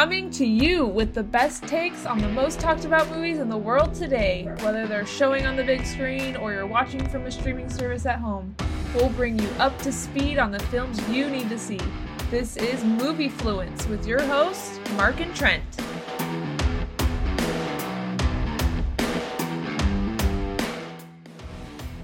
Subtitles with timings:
[0.00, 3.58] coming to you with the best takes on the most talked about movies in the
[3.58, 4.50] world today.
[4.60, 8.18] Whether they're showing on the big screen or you're watching from a streaming service at
[8.18, 8.56] home,
[8.94, 11.78] we'll bring you up to speed on the films you need to see.
[12.30, 15.62] This is Movie Fluence with your hosts, Mark and Trent.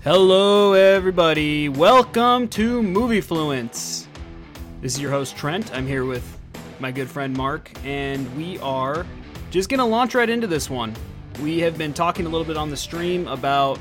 [0.05, 1.71] Hello, everybody.
[1.71, 4.07] Welcome to Movie Fluence.
[4.83, 5.75] This is your host, Trent.
[5.75, 6.36] I'm here with
[6.81, 9.07] my good friend Mark, and we are
[9.51, 10.95] just going to launch right into this one.
[11.43, 13.79] We have been talking a little bit on the stream about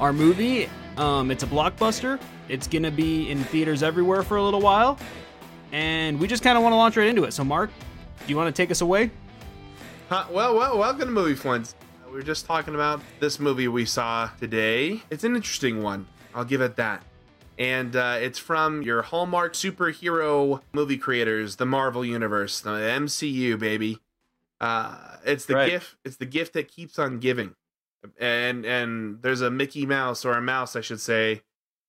[0.00, 0.68] our movie.
[0.96, 4.98] Um, it's a blockbuster, it's going to be in theaters everywhere for a little while,
[5.70, 7.32] and we just kind of want to launch right into it.
[7.32, 7.70] So, Mark,
[8.18, 9.10] do you want to take us away?
[10.08, 11.74] Huh, well, well, welcome to Movie Fluence.
[12.06, 15.00] We were just talking about this movie we saw today.
[15.08, 16.06] It's an interesting one.
[16.34, 17.02] I'll give it that.
[17.58, 23.98] And uh, it's from your Hallmark superhero movie creators, the Marvel Universe, the MCU, baby.
[24.60, 25.70] Uh, it's the Right.
[25.70, 25.96] gift.
[26.04, 27.54] It's the gift that keeps on giving.
[28.18, 31.42] And and there's a Mickey Mouse or a mouse, I should say,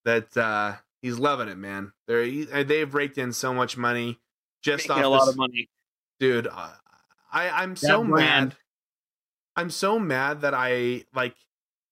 [0.05, 1.94] that uh, he's loving it, man.
[2.08, 4.20] They're they've raked in so much money
[4.61, 5.70] just Making off a lot this- of money.
[6.20, 6.70] dude uh,
[7.33, 8.50] i i'm so brand.
[8.50, 8.55] mad
[9.58, 11.36] i'm so mad that i like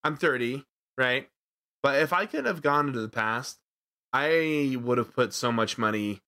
[0.06, 0.64] i'm 30
[0.98, 1.28] right
[1.84, 3.60] but if i could have gone into the past
[4.14, 6.22] i would have put so much money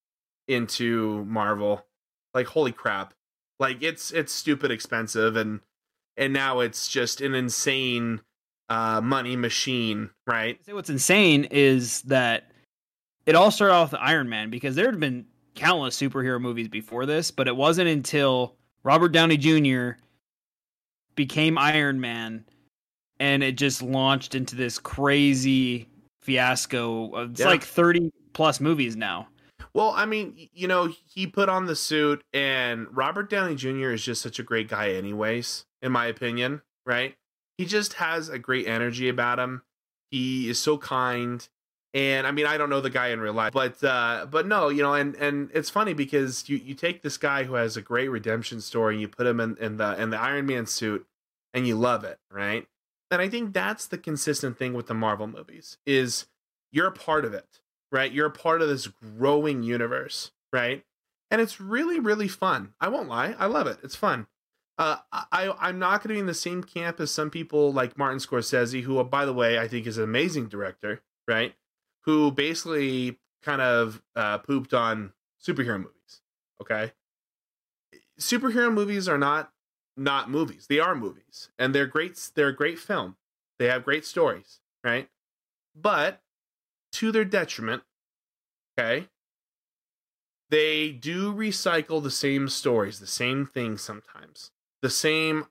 [0.48, 1.86] into marvel
[2.34, 3.14] like holy crap
[3.59, 5.62] like it's it's stupid expensive and
[6.18, 8.22] and now it's just an insane
[8.70, 12.52] uh money machine right say what's insane is that
[13.26, 17.06] it all started off with Iron Man because there had been countless superhero movies before
[17.06, 19.98] this, but it wasn't until Robert Downey Jr.
[21.16, 22.46] became Iron Man
[23.23, 25.88] and it just launched into this crazy
[26.21, 27.23] fiasco.
[27.23, 27.47] It's Yeah.
[27.47, 29.29] like 30 plus movies now.
[29.73, 33.91] Well, I mean, you know, he put on the suit, and Robert Downey Jr.
[33.91, 37.16] is just such a great guy, anyways, in my opinion, right?
[37.57, 39.62] He just has a great energy about him.
[40.12, 41.47] He is so kind.
[41.94, 44.67] And I mean, I don't know the guy in real life, but uh, but no,
[44.67, 47.81] you know, and and it's funny because you you take this guy who has a
[47.81, 51.06] great redemption story, and you put him in, in the in the Iron Man suit,
[51.53, 52.67] and you love it, right?
[53.13, 56.25] And I think that's the consistent thing with the Marvel movies is
[56.72, 57.62] you're a part of it
[57.94, 58.12] right?
[58.12, 60.84] You're a part of this growing universe, right?
[61.31, 62.74] And it's really, really fun.
[62.81, 63.78] I won't lie, I love it.
[63.84, 64.28] It's fun.
[64.79, 67.96] Uh, I I'm not going to be in the same camp as some people like
[67.96, 71.53] Martin Scorsese, who, by the way, I think is an amazing director, right?
[72.06, 76.22] Who basically kind of uh, pooped on superhero movies.
[76.59, 76.91] Okay,
[78.19, 79.51] superhero movies are not
[79.96, 82.20] not movies; they are movies, and they're great.
[82.36, 83.18] They're a great film.
[83.59, 85.09] They have great stories, right?
[85.76, 86.22] But
[86.94, 87.84] to their detriment,
[88.78, 89.08] okay,
[90.50, 95.48] they do recycle the same stories, the same things sometimes, the same,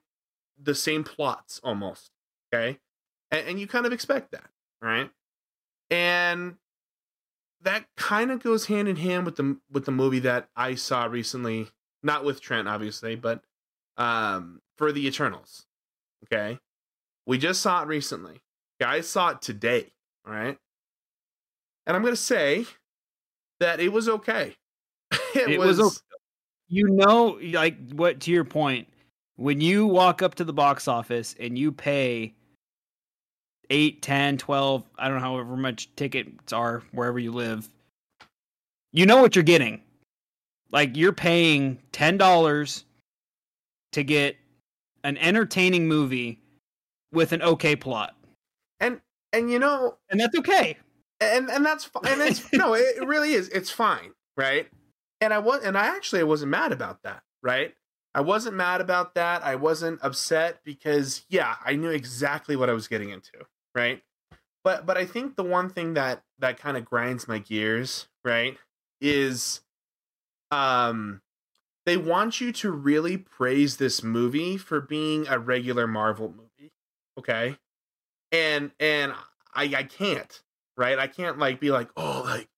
[0.61, 2.11] the same plots almost,
[2.53, 2.79] okay,
[3.31, 4.49] and, and you kind of expect that,
[4.81, 5.09] right?
[5.89, 6.55] And
[7.61, 11.05] that kind of goes hand in hand with the with the movie that I saw
[11.05, 11.69] recently,
[12.01, 13.43] not with Trent, obviously, but
[13.97, 15.65] um, for the Eternals,
[16.25, 16.57] okay.
[17.25, 18.41] We just saw it recently.
[18.79, 19.93] Guys saw it today,
[20.27, 20.57] all right?
[21.85, 22.65] And I'm going to say
[23.59, 24.55] that it was okay.
[25.35, 25.97] it, It was, was okay.
[26.69, 28.87] You know, like what to your point,
[29.35, 32.33] when you walk up to the box office and you pay
[33.69, 37.69] 8, 10, 12, I don't know however much tickets are wherever you live,
[38.91, 39.81] you know what you're getting.
[40.71, 42.83] Like you're paying $10
[43.93, 44.37] to get
[45.03, 46.39] an entertaining movie
[47.11, 48.15] with an okay plot.
[48.79, 50.77] and and you know And that's okay.
[51.19, 53.49] and and that's and it's no it it really is.
[53.49, 54.67] It's fine right?
[55.21, 57.73] And i was and i actually i wasn't mad about that right?
[58.15, 59.43] I wasn't mad about that.
[59.43, 64.01] I wasn't upset because yeah i knew exactly what i was getting into right?
[64.63, 68.57] But but i think the one thing that that kind of grinds my gears right
[69.01, 69.61] is
[70.51, 71.21] um
[71.85, 76.71] they want you to really praise this movie for being a regular marvel movie
[77.17, 77.57] okay
[78.31, 79.13] and and
[79.53, 80.43] i i can't
[80.77, 80.99] right?
[80.99, 82.49] I can't like be like, oh, like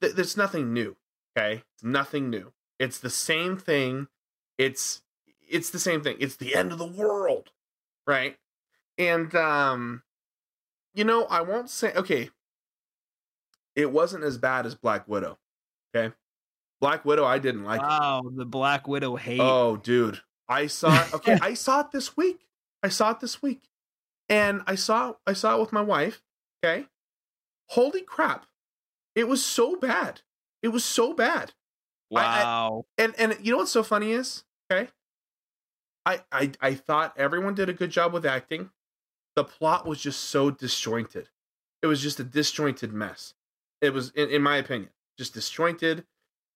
[0.00, 0.96] th- there's nothing new.
[1.36, 2.52] Okay, it's nothing new.
[2.78, 4.08] It's the same thing.
[4.56, 5.02] It's
[5.48, 6.16] it's the same thing.
[6.20, 7.50] It's the end of the world,
[8.06, 8.36] right?
[8.96, 10.02] And um,
[10.94, 12.30] you know, I won't say okay.
[13.76, 15.38] It wasn't as bad as Black Widow.
[15.94, 16.14] Okay,
[16.80, 17.80] Black Widow, I didn't like.
[17.80, 17.84] it.
[17.84, 19.40] Wow, the Black Widow hate.
[19.40, 20.20] Oh, dude.
[20.48, 21.12] I saw it.
[21.14, 22.46] Okay, I saw it this week.
[22.82, 23.68] I saw it this week.
[24.28, 26.22] And I saw I saw it with my wife.
[26.64, 26.86] Okay.
[27.70, 28.46] Holy crap.
[29.14, 30.20] It was so bad.
[30.62, 31.52] It was so bad.
[32.14, 32.84] I- I- wow.
[32.96, 34.90] And and you know what's so funny is Okay.
[36.06, 38.70] I, I I thought everyone did a good job with acting.
[39.36, 41.28] The plot was just so disjointed.
[41.82, 43.34] It was just a disjointed mess.
[43.80, 46.04] It was, in, in my opinion, just disjointed.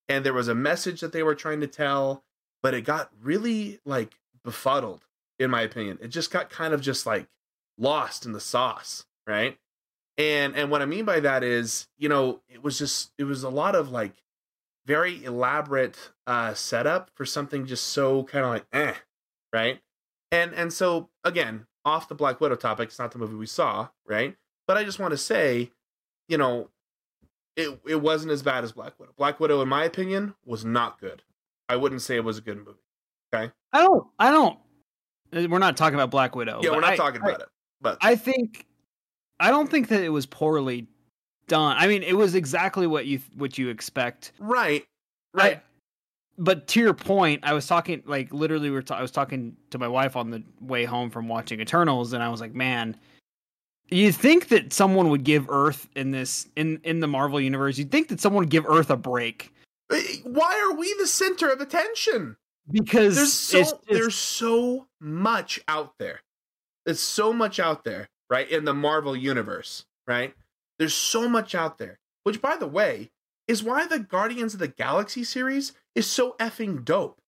[0.09, 2.25] And there was a message that they were trying to tell,
[2.63, 5.07] but it got really like befuddled,
[5.39, 5.99] in my opinion.
[6.03, 7.29] It just got kind of just like
[7.79, 9.59] lost in the sauce, right?
[10.19, 13.43] And and what I mean by that is, you know, it was just it was
[13.43, 14.23] a lot of like
[14.87, 18.95] very elaborate uh setup for something just so kind of like eh,
[19.53, 19.81] right?
[20.31, 23.89] And and so again, off the Black Widow topic, it's not the movie we saw,
[24.07, 24.37] right?
[24.67, 25.71] But I just want to say,
[26.29, 26.69] you know,
[27.57, 29.13] it it wasn't as bad as Black Widow.
[29.17, 31.23] Black Widow, in my opinion, was not good.
[31.69, 32.79] I wouldn't say it was a good movie.
[33.35, 33.51] Okay.
[33.73, 34.07] I don't.
[34.19, 34.59] I don't.
[35.35, 36.61] uh, We're not talking about Black Widow.
[36.63, 37.49] Yeah, we're not I- talking I- about it.
[37.81, 38.67] But I think
[39.41, 40.87] I don't think that it was poorly
[41.49, 41.77] done.
[41.79, 44.33] I mean, it was exactly what you what you expect.
[44.39, 44.85] right,
[45.35, 45.57] right.
[45.57, 45.63] I-
[46.39, 49.57] but to your point, I was talking like literally we were ta- I was talking
[49.71, 52.97] to my wife on the way home from watching Eternals and I was like, "Man,
[53.95, 57.91] you think that someone would give Earth in this in in the Marvel universe, you'd
[57.91, 59.53] think that someone would give Earth a break
[59.93, 62.37] Eh, Why are we the center of attention?
[62.71, 66.21] because There's so it's, it's- there's so much out there.
[66.87, 68.49] There's so much out there, right?
[68.49, 70.35] In the Marvel universe, right?
[70.79, 71.99] There's so much out there.
[72.25, 73.11] Which by the way,
[73.49, 77.19] is why the Guardians of the Galaxy series is so effing dope.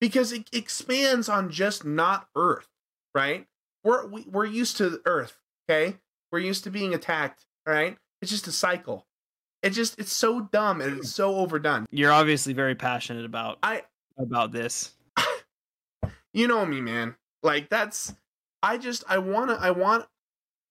[0.00, 2.68] Because it expands on just not Earth,
[3.14, 3.46] right?
[3.82, 5.38] We're we, we're used to Earth,
[5.68, 5.96] okay?
[6.32, 7.96] We're used to being attacked, all right?
[8.22, 9.06] It's just a cycle.
[9.62, 11.86] It just it's so dumb and it's so overdone.
[11.90, 13.82] you're obviously very passionate about I
[14.18, 14.92] about this.
[16.32, 18.14] you know me man like that's
[18.62, 20.06] i just i want to i want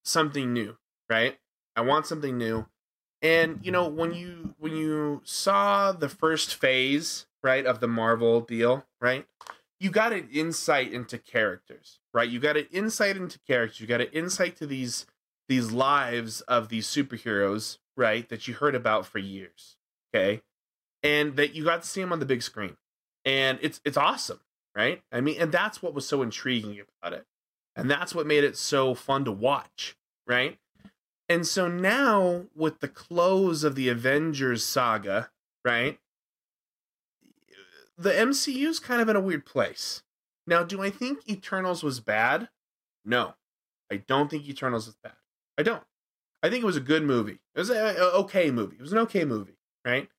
[0.04, 0.78] something new
[1.10, 1.38] right
[1.76, 2.66] i want something new
[3.22, 8.42] and you know when you when you saw the first phase right of the marvel
[8.42, 9.26] deal right
[9.86, 14.02] you got an insight into characters right you got an insight into characters you got
[14.02, 15.06] an insight to these
[15.48, 19.78] these lives of these superheroes right that you heard about for years
[20.14, 20.42] okay
[21.04, 22.76] and that you got to see them on the big screen
[23.24, 24.40] and it's it's awesome
[24.76, 25.02] right?
[25.12, 27.26] I mean, and that's what was so intriguing about it.
[27.76, 29.96] And that's what made it so fun to watch,
[30.28, 30.60] right?
[31.28, 35.32] And so now with the close of the Avengers saga,
[35.64, 35.98] right?
[37.98, 40.04] The MCU's kind of in a weird place.
[40.48, 42.50] Now, do I think Eternals was bad?
[43.04, 43.36] No.
[43.92, 45.14] I don't think Eternals was bad.
[45.58, 45.84] I don't.
[46.44, 47.40] I think it was a good movie.
[47.56, 48.76] It was an okay movie.
[48.76, 50.10] It was an okay movie, right?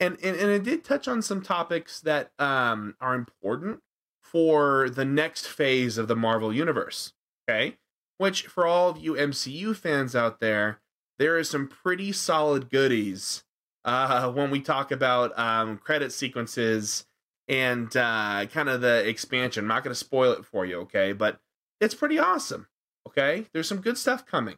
[0.00, 3.80] And, and and it did touch on some topics that um are important
[4.22, 7.12] for the next phase of the Marvel Universe.
[7.48, 7.76] Okay.
[8.18, 10.80] Which, for all of you MCU fans out there,
[11.18, 13.44] there is some pretty solid goodies
[13.84, 17.06] uh, when we talk about um, credit sequences
[17.48, 19.64] and uh, kind of the expansion.
[19.64, 21.12] I'm not going to spoil it for you, okay?
[21.12, 21.40] But
[21.80, 22.66] it's pretty awesome,
[23.08, 23.46] okay?
[23.52, 24.56] There's some good stuff coming.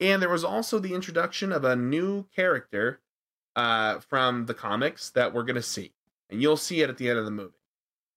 [0.00, 3.00] And there was also the introduction of a new character
[3.56, 5.92] uh, from the comics that we're going to see.
[6.30, 7.54] And you'll see it at the end of the movie.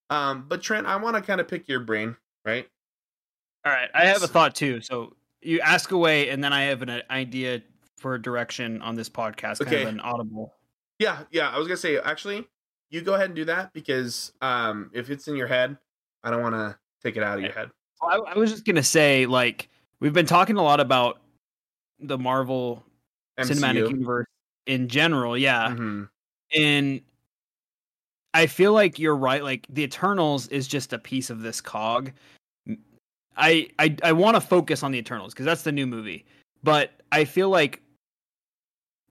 [0.09, 2.67] Um, but Trent, I want to kind of pick your brain, right?
[3.65, 4.81] All right, I have a thought too.
[4.81, 7.61] So you ask away, and then I have an uh, idea
[7.97, 9.83] for a direction on this podcast, kind Okay.
[9.83, 10.53] of an audible.
[10.99, 11.49] Yeah, yeah.
[11.49, 12.47] I was gonna say actually,
[12.91, 15.77] you go ahead and do that because um, if it's in your head,
[16.23, 17.71] I don't want to take it out of your head.
[18.03, 19.69] I, I was just gonna say, like,
[19.99, 21.21] we've been talking a lot about
[21.99, 22.83] the Marvel
[23.39, 24.27] Cinematic Universe
[24.67, 26.09] in general, yeah, Mhm.
[26.55, 27.01] and
[28.33, 29.43] I feel like you're right.
[29.43, 32.11] Like, the Eternals is just a piece of this cog.
[33.37, 36.25] I I I want to focus on the Eternals because that's the new movie,
[36.63, 37.81] but I feel like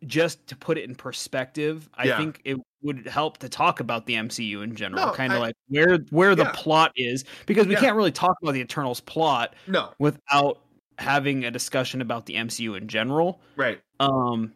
[0.06, 2.16] just to put it in perspective, I Yeah.
[2.16, 5.54] think it would help to talk about the MCU in general, No, kind of like
[5.68, 7.80] where where the plot is, because we Yeah.
[7.80, 10.60] can't really talk about the Eternals plot No, without
[10.98, 13.40] having a discussion about the MCU in general.
[13.56, 13.80] right.
[14.00, 14.52] Um,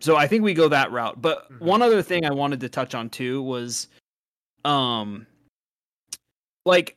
[0.00, 1.20] so I think we go that route.
[1.20, 1.60] But Mhm.
[1.60, 3.88] one other thing I wanted to touch on too was,
[4.64, 5.26] um,
[6.64, 6.96] like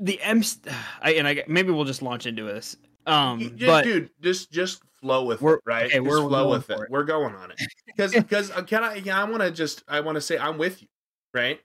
[0.00, 0.42] the M.
[1.00, 2.76] I and I maybe we'll just launch into this.
[3.06, 5.86] Um, but dude, just just flow with We're- it, right?
[5.86, 6.78] okay, we're flow with it.
[6.80, 6.86] it.
[6.90, 8.94] We're going on it because because uh, can I?
[8.96, 10.88] Yeah, I want to just I want to say I'm with you,
[11.34, 11.60] right?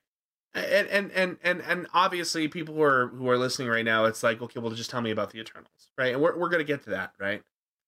[0.54, 4.24] And and and and and obviously people who are who are listening right now, it's
[4.24, 6.14] like okay, well, just tell me about the Eternals, right?
[6.14, 7.44] And we're we're gonna get to that, right?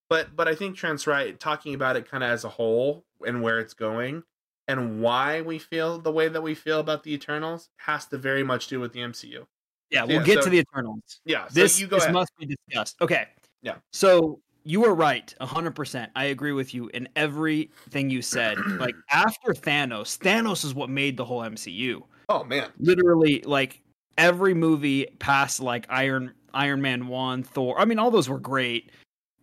[0.09, 3.41] But but I think Trent's right, talking about it kind of as a whole and
[3.41, 4.23] where it's going
[4.67, 8.43] and why we feel the way that we feel about the Eternals has to very
[8.43, 9.45] much do with the MCU.
[9.89, 11.21] yeah, we'll yeah, get so- to the Eternals.
[11.25, 12.13] Yeah, so this you go this ahead.
[12.13, 12.97] must be discussed.
[13.01, 13.27] Okay.
[13.63, 13.75] Yeah.
[13.93, 16.11] So you were right, hundred percent.
[16.15, 18.57] I agree with you in everything you said.
[18.79, 22.01] like after Thanos, Thanos is what made the whole MCU.
[22.29, 23.81] oh man, Literally, like
[24.17, 27.79] every movie past like Iron Iron Man 1, Thor.
[27.79, 28.91] I mean all those were great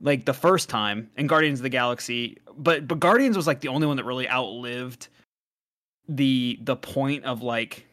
[0.02, 3.68] like the first time and Guardians of the Galaxy, but but Guardians was like the
[3.68, 5.08] only one that really outlived
[6.08, 7.86] the the point of like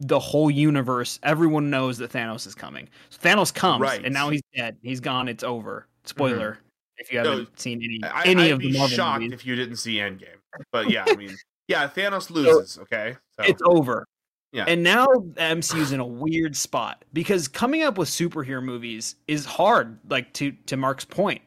[0.00, 1.18] the whole universe.
[1.22, 2.88] Everyone knows that Thanos is coming.
[3.10, 4.04] So Thanos comes Right.
[4.04, 4.76] and now he's dead.
[4.82, 5.28] He's gone.
[5.28, 5.86] It's over.
[6.04, 6.58] Spoiler
[6.98, 9.34] if you haven't seen any I, any I'd of be the Marvel shocked movies.
[9.34, 10.36] if you didn't see Endgame.
[10.72, 11.34] But yeah, I mean,
[11.68, 12.78] yeah, Thanos loses.
[12.78, 14.04] Okay, so It's over.
[14.52, 14.64] Yeah.
[14.68, 19.46] And now the MCU's in a weird spot because coming up with superhero movies is
[19.46, 19.98] hard.
[20.10, 21.40] Like to to Mark's point,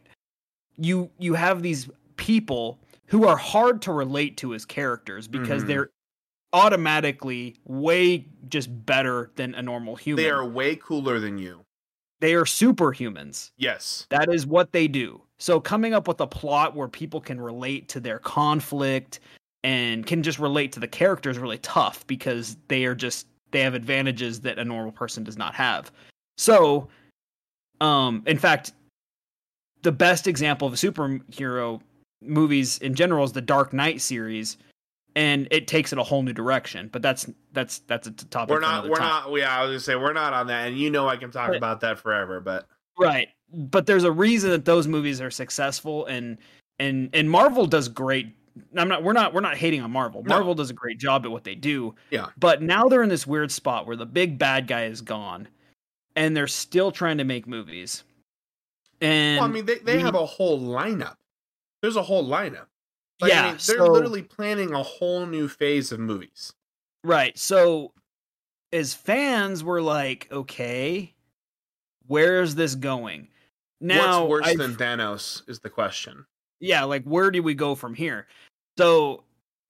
[0.78, 5.68] you you have these people who are hard to relate to as characters because Mhm.
[5.68, 5.90] they're
[6.54, 10.24] automatically way just better than a normal human.
[10.24, 11.65] they are way cooler than you.
[12.20, 13.52] They are superhumans.
[13.58, 15.22] Yes, That is what they do.
[15.38, 19.20] So coming up with a plot where people can relate to their conflict
[19.64, 23.62] and can just relate to the characters is really tough because they are just they
[23.62, 25.92] have advantages that a normal person does not have.
[26.38, 26.88] So
[27.82, 28.74] um in fact
[29.82, 31.82] the best example of a superhero
[32.22, 34.58] movies in general is the Dark Knight series
[35.16, 36.90] and it takes it a whole new direction.
[36.92, 38.88] But that's that's that's a topic we're not.
[38.90, 39.32] We're time.
[39.32, 39.38] not.
[39.40, 41.50] Yeah, I was gonna say we're not on that, and you know I can talk
[41.50, 42.40] But- about that forever.
[42.40, 42.68] But
[42.98, 43.30] Right.
[43.54, 46.38] But there's a reason that those movies are successful and
[46.80, 48.36] and and Marvel does great.
[48.78, 50.24] I'm not we're not we're not hating on Marvel.
[50.24, 50.30] No.
[50.36, 51.94] Marvel does a great job at what they do.
[52.10, 52.28] Yeah.
[52.38, 55.48] But now they're in this weird spot where the big bad guy is gone
[56.16, 58.04] and they're still trying to make movies.
[59.02, 61.16] And well, I mean, they they we- have a whole lineup.
[61.82, 62.68] There's a whole lineup.
[63.22, 66.54] Like, yeah, I mean, they're so- literally planning a whole new phase of movies.
[67.04, 67.38] Right.
[67.38, 67.94] So
[68.74, 71.14] as fans we're like, okay,
[72.08, 73.28] where's this going?
[73.82, 76.26] Now What's worse I've- than Thanos is the question.
[76.62, 78.28] yeah like where do we go from here
[78.78, 79.24] so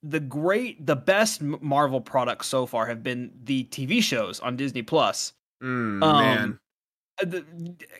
[0.03, 4.83] the great the best marvel products so far have been the tv shows on disney
[4.83, 5.33] plus
[5.63, 6.59] Mm, Um, man,
[7.19, 7.45] Uh, the,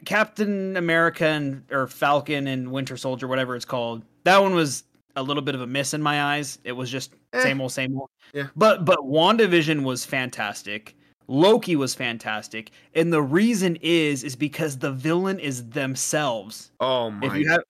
[0.06, 4.84] captain america and or falcon and winter soldier whatever it's called that one was
[5.16, 7.42] a little bit of a miss in my eyes it was just Eh.
[7.42, 8.48] same old same old Yeah.
[8.56, 10.96] but but wandavision was fantastic
[11.28, 17.28] loki was fantastic and the reason is is because the villain is themselves oh my.
[17.28, 17.62] if you have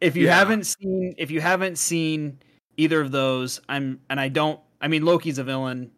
[0.00, 0.36] if you Yeah.
[0.38, 2.38] haven't seen if you haven't seen
[2.76, 5.90] either of those i'm and i don't i mean loki's a villain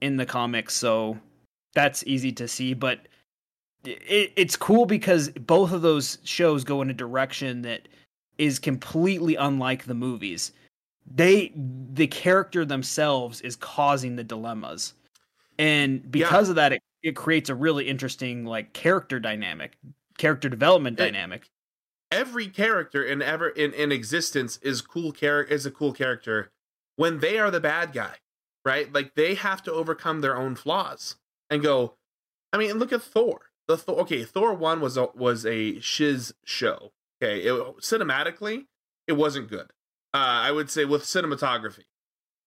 [0.00, 1.18] in the comics so
[1.74, 3.06] that's easy to see but
[3.84, 7.88] it, it's cool because both of those shows go in a direction that
[8.40, 10.52] is completely unlike the movies.
[11.06, 14.94] They the character themselves is causing the dilemmas.
[15.58, 19.76] And because of that it, it creates a really interesting like character dynamic
[20.18, 21.50] character development It- dynamic.
[22.12, 26.50] Every character in ever in, in existence is cool character is a cool character
[26.96, 28.16] when they are the bad guy
[28.64, 28.92] right?
[28.92, 31.16] Like they have to overcome their own flaws
[31.48, 31.94] and go
[32.52, 33.50] i mean look at thor.
[33.68, 38.66] The thor okay thor 1 was a was a shiz show okay it, cinematically
[39.06, 39.72] it wasn't good.
[40.14, 41.84] Uh i would say with cinematography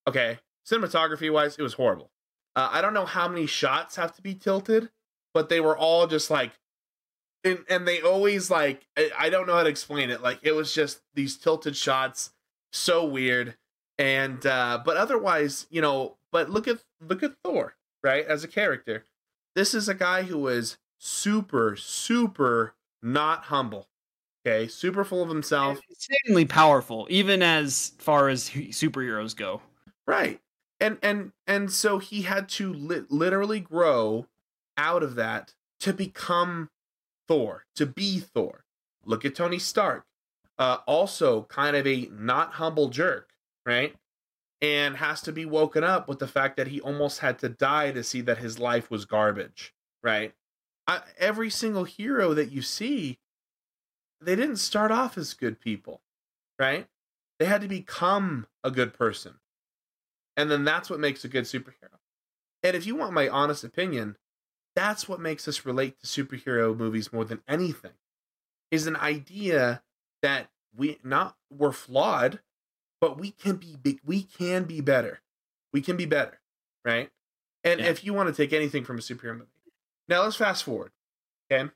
[0.07, 0.39] okay
[0.69, 2.11] cinematography wise it was horrible.
[2.55, 4.89] Uh, i don't know how many shots have to be tilted
[5.33, 6.51] but they were all just like
[7.43, 10.53] and and they always like I, I don't know how to explain it like it
[10.53, 12.31] was just these tilted shots
[12.71, 13.55] so weird
[13.97, 18.47] and uh but otherwise you know but look at look at thor right as a
[18.47, 19.05] character.
[19.55, 23.87] This is a guy who is super super not humble
[24.45, 25.79] okay super full of himself.
[25.89, 29.61] Insanely powerful, even as far as superheroes go.
[30.07, 30.39] right.
[30.79, 34.27] And and and so he had to li- literally grow
[34.77, 36.69] out of that to become
[37.27, 38.65] thor to be thor.
[39.05, 40.05] Look at tony stark
[40.59, 43.29] uh also kind of a not humble jerk
[43.65, 43.95] right?
[44.61, 47.91] And has to be woken up with the fact that he almost had to die
[47.91, 49.73] to see that his life was garbage
[50.03, 50.33] right?
[50.87, 53.19] I, every single hero that you see
[54.25, 56.01] they didn't start off as good people
[56.59, 56.87] right
[57.39, 59.39] they had to become a good person
[60.35, 61.99] and then that's what makes a good superhero.
[62.63, 64.17] And if you want my honest opinion,
[64.75, 67.91] that's what makes us relate to superhero movies more than anything.
[68.71, 69.83] Is an idea
[70.23, 72.39] that we not we're flawed,
[72.99, 75.21] but we can be we can be better.
[75.71, 76.39] We can be better,
[76.83, 77.11] right?
[77.63, 77.87] And Yeah.
[77.87, 79.49] if you want to take anything from a superhero movie.
[80.07, 80.91] Now let's fast forward.
[81.51, 81.69] Okay?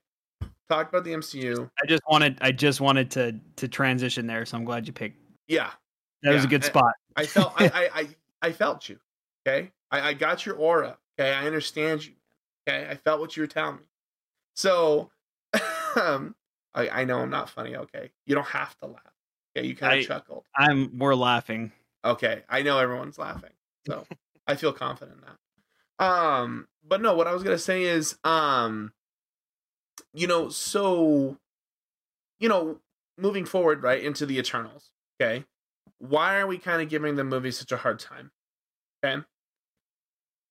[0.70, 1.70] Talk about the MCU.
[1.82, 5.18] I just wanted, I just wanted to to transition there, so I'm glad you picked.
[5.48, 5.72] Yeah,
[6.24, 6.94] That was a good I- spot.
[7.16, 8.08] I felt I, I I
[8.50, 9.00] I felt you.
[9.48, 9.72] Okay.
[9.90, 10.98] I, I got your aura.
[11.20, 11.34] Okay.
[11.34, 12.14] I understand you.
[12.68, 12.86] Okay.
[12.90, 13.84] I felt what you were telling me.
[14.56, 15.10] So
[15.96, 16.36] um
[16.76, 18.12] I, I know I'm not funny, okay.
[18.28, 19.02] You don't have to laugh.
[19.58, 20.44] Okay, you kind of chuckled.
[20.56, 21.72] I'm we're laughing.
[22.06, 22.44] Okay.
[22.50, 23.54] I know everyone's laughing.
[23.88, 24.06] So
[24.48, 26.06] I feel confident now.
[26.06, 28.92] Um, but no, what I was gonna say is, um,
[30.18, 31.38] you know, so,
[32.40, 32.80] you know,
[33.20, 34.90] moving forward, right into the Eternals.
[35.22, 35.46] Okay,
[36.00, 38.32] why are we kind of giving the movie such a hard time?
[39.06, 39.22] Okay,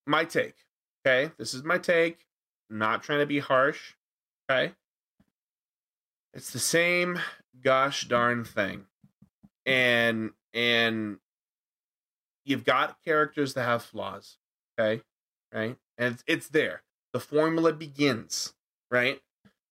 [0.06, 0.54] my take.
[1.04, 2.26] Okay, this is my take.
[2.70, 3.94] I'm not trying to be harsh.
[4.48, 4.72] Okay,
[6.32, 7.18] it's the same
[7.60, 8.86] gosh darn thing,
[9.64, 11.18] and and
[12.44, 14.38] you've got characters that have flaws.
[14.78, 15.02] Okay,
[15.52, 15.76] right?
[15.98, 16.82] And it's, it's there.
[17.12, 18.54] The formula begins,
[18.92, 19.20] right?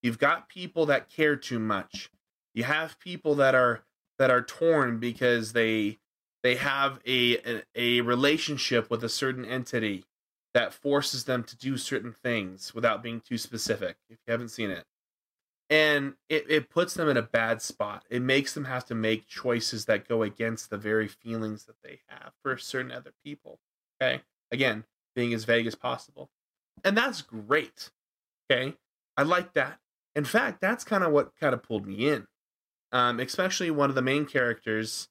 [0.05, 2.11] You've got people that care too much.
[2.53, 3.81] You have people that are
[4.19, 5.97] that are torn because they
[6.43, 10.05] they have a, a, a relationship with a certain entity
[10.53, 14.69] that forces them to do certain things without being too specific if you haven't seen
[14.69, 14.85] it.
[15.71, 18.05] And it, it puts them in a bad spot.
[18.07, 22.01] It makes them have to make choices that go against the very feelings that they
[22.09, 23.57] have for certain other people
[23.99, 24.21] okay?
[24.51, 24.83] Again
[25.15, 26.29] being as vague as possible.
[26.83, 27.89] And that's great
[28.51, 28.75] okay?
[29.17, 29.79] I like that
[30.15, 32.25] in fact that's kind of what kind of pulled me in
[32.91, 35.07] um, especially one of the main characters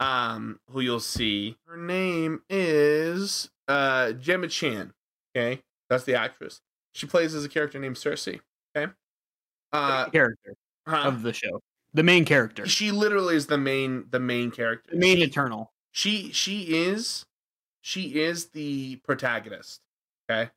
[0.00, 1.56] um, who you'll see.
[1.66, 4.92] Her name is uh, Gemma Chan.
[5.36, 6.60] Okay, that's the actress.
[6.92, 8.40] She plays as a character named Sersi.
[8.76, 8.90] Okay,
[9.72, 10.54] uh, character
[10.88, 11.02] huh?
[11.06, 11.60] of the show,
[11.92, 14.90] the main character, she literally is the main the main character.
[14.92, 15.72] the main She- Eternal.
[15.92, 17.24] she she is
[17.82, 19.80] she is the protagonist
[20.30, 20.50] okay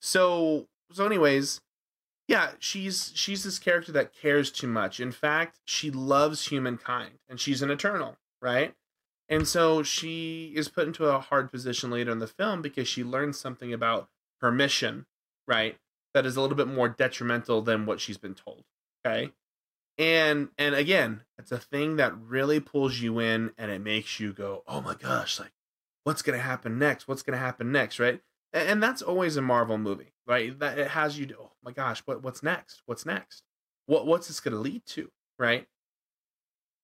[0.00, 1.60] so so anyways
[2.30, 5.00] yeah she's she's this character that cares too much.
[5.00, 8.74] In fact she loves humankind and she's an eternal right?
[9.28, 13.04] And so she is put into a hard position later in the film because she
[13.04, 14.08] learns something about
[14.40, 15.06] her mission
[15.48, 15.76] right?
[16.14, 18.62] That is a little bit more detrimental than what she's been told
[19.04, 19.32] okay?
[19.98, 24.32] And and again it's a thing that really pulls you in and it makes you
[24.32, 25.52] go oh my gosh like
[26.04, 27.08] what's gonna happen next?
[27.08, 27.98] What's gonna happen next?
[27.98, 28.20] Right
[28.52, 30.56] and, that's always a marvel movie right?
[30.60, 32.82] That it has you oh my gosh what what's next?
[32.86, 33.42] What's next?
[33.86, 35.10] What what's this gonna lead to?
[35.38, 35.66] Right?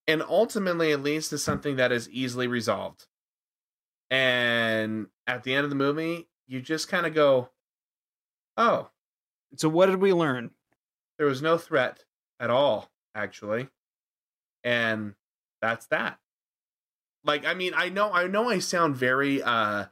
[0.08, 3.06] And ultimately it leads to something that is easily resolved.
[4.10, 7.50] And at the end of the movie you just kind of go
[8.56, 8.90] oh.
[9.56, 10.50] So what did we learn?
[11.18, 12.04] there was no threat
[12.40, 13.68] at all actually.
[14.64, 15.14] And
[15.62, 16.18] that's that.
[17.24, 19.86] Like i mean i know i know i sound very uh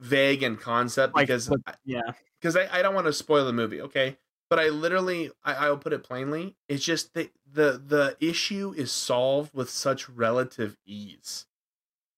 [0.00, 2.00] vague in concept Like, because but- yeah,
[2.40, 4.16] because I, I don't want to spoil the movie okay
[4.50, 8.92] but i literally I, i'll put it plainly it's just the the the issue is
[8.92, 11.46] solved with such relative ease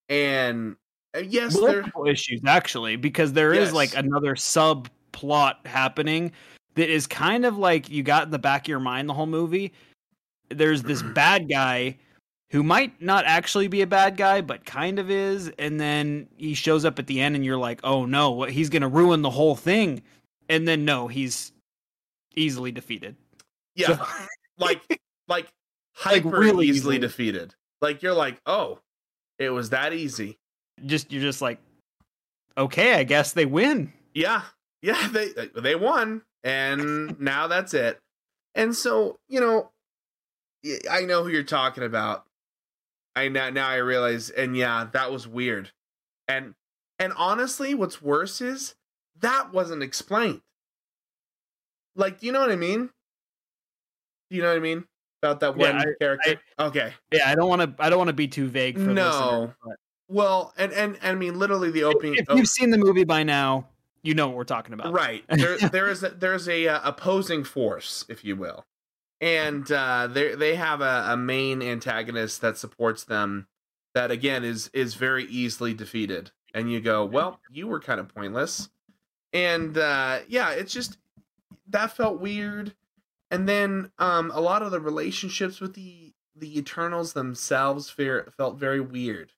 [0.09, 0.77] and
[1.17, 3.73] uh, yes there multiple issues actually because there is Yes.
[3.73, 6.33] like another subplot happening
[6.75, 9.25] that is kind of like you got in the back of your mind the whole
[9.27, 9.73] movie.
[10.51, 11.97] There's this bad guy
[12.51, 16.55] who might not actually be a bad guy, but kind of is, and then he
[16.55, 19.31] shows up at the end, and you're like, oh no, what he's gonna ruin the
[19.31, 20.03] whole thing,
[20.49, 21.53] and then no, he's
[22.37, 23.17] easily defeated.
[23.75, 23.97] yeah.
[23.97, 24.07] So-
[24.59, 24.81] like
[25.29, 25.49] like
[26.05, 26.99] Like, hyper really easily easily.
[26.99, 27.55] defeated.
[27.81, 28.81] Like you're like oh
[29.39, 30.37] it was that easy.
[30.85, 31.59] Just you're just like,
[32.59, 33.93] okay, I guess they win.
[34.15, 34.43] yeah.
[34.83, 37.99] Yeah they uh, they won and now that's it.
[38.55, 39.71] And so you know
[40.91, 42.26] i know who you're talking about
[43.17, 45.73] i now now i realize and yeah that was weird
[46.29, 46.55] and
[46.99, 48.75] and honestly what's worse is
[49.21, 50.43] that wasn't explained
[51.97, 52.91] like do you know what i mean
[54.31, 54.85] do you know what i mean
[55.23, 57.83] about that Yeah, one I- character okay Yeah, I don't want to.
[57.83, 59.55] I don't want to be too vague for No.
[60.09, 63.05] well and and, and i mean literally the opening if oh, you've seen the movie
[63.05, 63.67] by now,
[64.03, 64.93] you know what we're talking about.
[64.93, 65.25] Right.
[65.29, 68.65] There, there is a, there's a uh, opposing force, if you will,
[69.21, 73.47] and uh, they they have a, a main antagonist that supports them.
[73.95, 78.15] That again is is very easily defeated, and you go, well, you were kind of
[78.15, 78.69] pointless,
[79.33, 80.99] and uh, yeah, it's just
[81.69, 82.75] that felt weird.
[83.31, 88.59] And then um, a lot of the relationships with the the Eternals themselves fear, felt
[88.59, 89.33] very weird.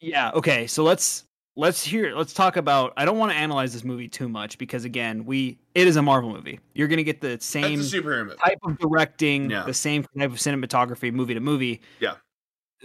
[0.00, 0.30] Yeah.
[0.34, 0.66] Okay.
[0.66, 1.24] So let's
[1.60, 2.16] let's hear.
[2.16, 2.92] Let's talk about.
[2.96, 6.02] I don't want to analyze this movie too much because again, we it is a
[6.02, 6.58] Marvel movie.
[6.74, 9.64] You're gonna get the same type of directing, Yeah.
[9.64, 11.80] the same type of cinematography, movie to movie.
[12.00, 12.14] Yeah.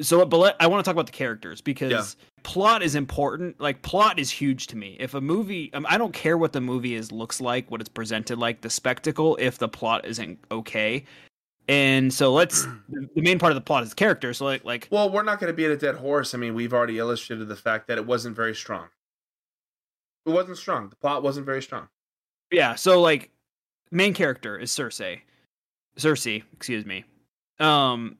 [0.02, 3.62] So, but let, I want to talk about the characters because plot is important.
[3.62, 4.98] Like plot is huge to me.
[5.00, 7.90] If a movie, um, I don't care what the movie is looks like, what it's
[7.90, 9.38] presented like, the spectacle.
[9.40, 11.06] If the plot isn't okay,
[11.68, 12.64] and so let's.
[12.90, 14.38] the main part of the plot is characters.
[14.40, 16.34] So like, like Well, we're not going to beat a dead horse.
[16.34, 18.88] I mean, we've already illustrated the fact that it wasn't very strong.
[20.26, 20.90] It wasn't strong.
[20.90, 21.88] The plot wasn't very strong.
[22.52, 22.76] yeah.
[22.76, 23.30] So like,
[23.92, 25.22] main character is Sersi.
[25.98, 27.06] Sersi, excuse me.
[27.60, 28.18] Um,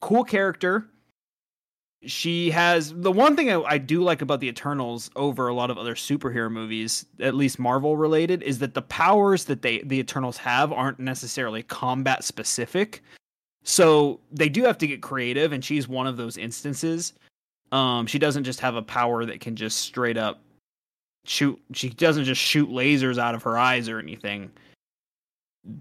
[0.00, 0.86] cool character.
[2.06, 5.70] She has the one thing I, I, do like about the Eternals over a lot
[5.70, 9.98] of other superhero movies, at least Marvel related, is that the powers that they the
[9.98, 13.02] Eternals have aren't necessarily combat specific.
[13.64, 17.14] So they do have to get creative, and she's one of those instances.
[17.72, 20.40] Um, she doesn't just have a power that can just straight up
[21.24, 21.60] shoot.
[21.72, 24.50] She doesn't just shoot lasers out of her eyes or anything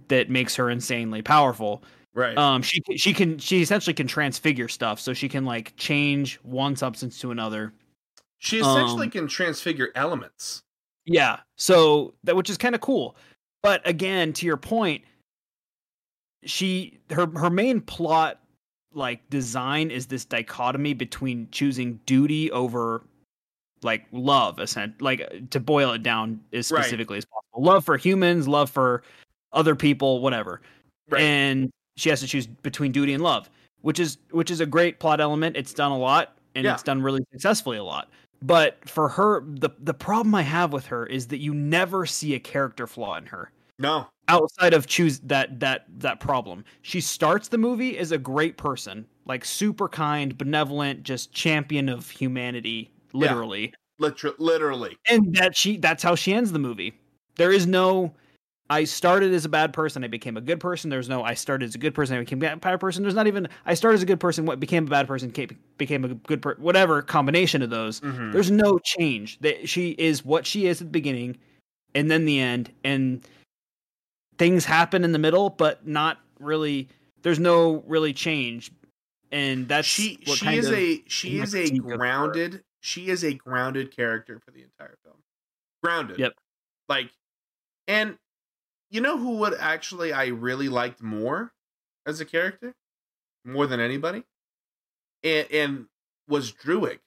[0.07, 1.83] that makes her insanely powerful
[2.15, 2.38] Right.
[2.38, 6.76] Um, she she can she essentially can transfigure stuff, so she can like change one
[6.76, 7.73] substance to another.
[8.38, 10.62] She essentially um, can transfigure elements.
[11.06, 13.15] Yeah, so that which is kind of cool.
[13.63, 15.04] But again, to your point,
[16.45, 18.39] she her her main plot
[18.93, 23.04] like design is this dichotomy between choosing duty over
[23.82, 24.97] like love, essentially.
[24.99, 27.17] Like to boil it down as specifically right.
[27.19, 29.04] as possible, love for humans, love for
[29.52, 30.62] other people, whatever.
[31.10, 31.21] Right.
[31.21, 33.49] And she has to choose between duty and love,
[33.82, 35.56] which is which is a great plot element.
[35.58, 36.73] It's done a lot and yeah.
[36.73, 38.10] it's done really successfully a lot.
[38.41, 42.36] But for her, the the problem I have with her is that you never see
[42.36, 43.51] a character flaw in her.
[43.79, 44.08] No.
[44.27, 46.65] Outside of choose that that that problem.
[46.82, 52.10] She starts the movie as a great person, like super kind, benevolent, just champion of
[52.10, 53.65] humanity, literally.
[53.65, 53.75] Yeah.
[53.99, 54.97] Liter- literally.
[55.10, 56.99] And that she that's how she ends the movie.
[57.36, 58.13] There is no
[58.73, 60.89] I started as a bad person, I became a good person.
[60.89, 63.03] There's no I started as a good person, I became a bad person.
[63.03, 65.29] There's not even I started as a good person, what became a bad person,
[65.77, 67.99] became a good person, whatever combination of those.
[67.99, 68.31] Mm-hmm.
[68.31, 69.38] There's no change.
[69.41, 71.38] That she is what she is at the beginning,
[71.93, 73.23] and then the end, and
[74.39, 76.89] things happen in the middle, but not really.
[77.21, 78.71] There's no really change,
[79.31, 80.17] and that's she.
[80.25, 82.63] she is a she is a grounded.
[82.81, 85.17] She is a grounded character for the entire film.
[85.83, 86.17] Grounded.
[86.17, 86.33] Yep.
[86.89, 87.12] Like,
[87.88, 88.17] and
[88.93, 91.51] you know who would actually I really liked more
[92.06, 92.75] as a character,
[93.43, 94.23] more than anybody,
[95.23, 95.86] and, and
[96.27, 96.99] was Druig.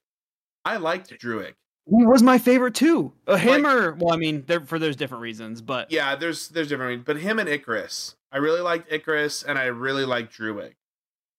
[0.65, 1.55] I liked Druig.
[1.89, 3.13] He was my favorite too.
[3.27, 6.69] Uh, him like, or well, I mean, for those different reasons, but yeah, there's there's
[6.69, 7.07] different reasons.
[7.07, 10.75] But him and Ikaris, I really liked Ikaris, and I really liked Druig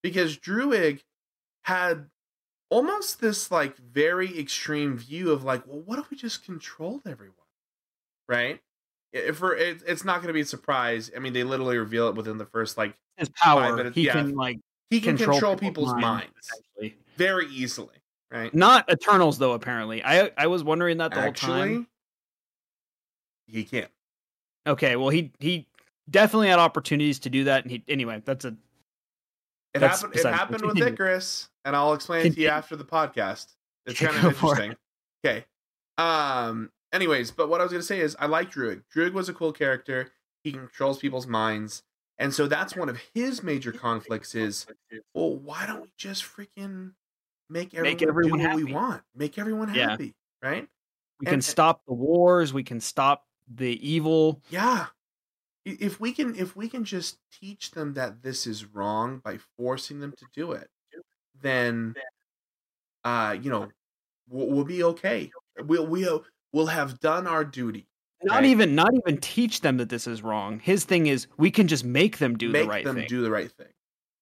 [0.02, 1.02] because Druig
[1.64, 2.10] had
[2.70, 7.36] almost this like very extreme view of like, well, what if we just controlled everyone,
[8.30, 8.62] right?
[9.34, 11.10] For it, it's not going to be a surprise.
[11.16, 13.90] I mean, they literally reveal it within the first like his power.
[13.92, 16.34] He yeah, can like he can control, control people's, people's minds,
[16.80, 17.96] minds very easily.
[18.32, 18.54] Right?
[18.54, 19.54] Not Eternals though.
[19.54, 21.88] Apparently, I I was wondering that the Actually, whole time.
[23.48, 23.92] He can't.
[24.68, 25.68] Okay, well he he
[26.10, 28.22] definitely had opportunities to do that, and he anyway.
[28.26, 28.50] That's a.
[29.74, 30.20] It that's happened.
[30.20, 33.48] It happened with Ikaris, and I'll explain it to you after the podcast.
[33.86, 34.76] It's kind of interesting.
[35.26, 35.46] Okay.
[35.98, 38.84] Um, anyways, but what I was gonna say is I like Druig.
[38.96, 40.12] Druig was a cool character.
[40.44, 41.84] He controls people's minds.
[42.20, 44.66] And so that's one of his major conflicts is,
[45.14, 46.94] well, why don't we just freaking
[47.50, 48.64] make everyone, make everyone do what happy.
[48.64, 49.02] we want?
[49.16, 49.92] Make everyone yeah.
[49.92, 50.68] happy, right?
[51.20, 54.42] We and, can stop the wars, we can stop the evil.
[54.50, 54.88] Yeah.
[55.66, 60.00] If we can if we can just teach them that this is wrong by forcing
[60.00, 60.70] them to do it,
[61.42, 61.94] then
[63.04, 63.70] uh, you know,
[64.30, 65.30] we'll, we'll be okay.
[65.60, 66.24] We'll we'll
[66.54, 67.88] will have done our duty.
[68.24, 70.60] Not even not even teach them that this is wrong.
[70.60, 73.08] His thing is we can just make them do make the right them thing.
[73.08, 73.68] do the right thing.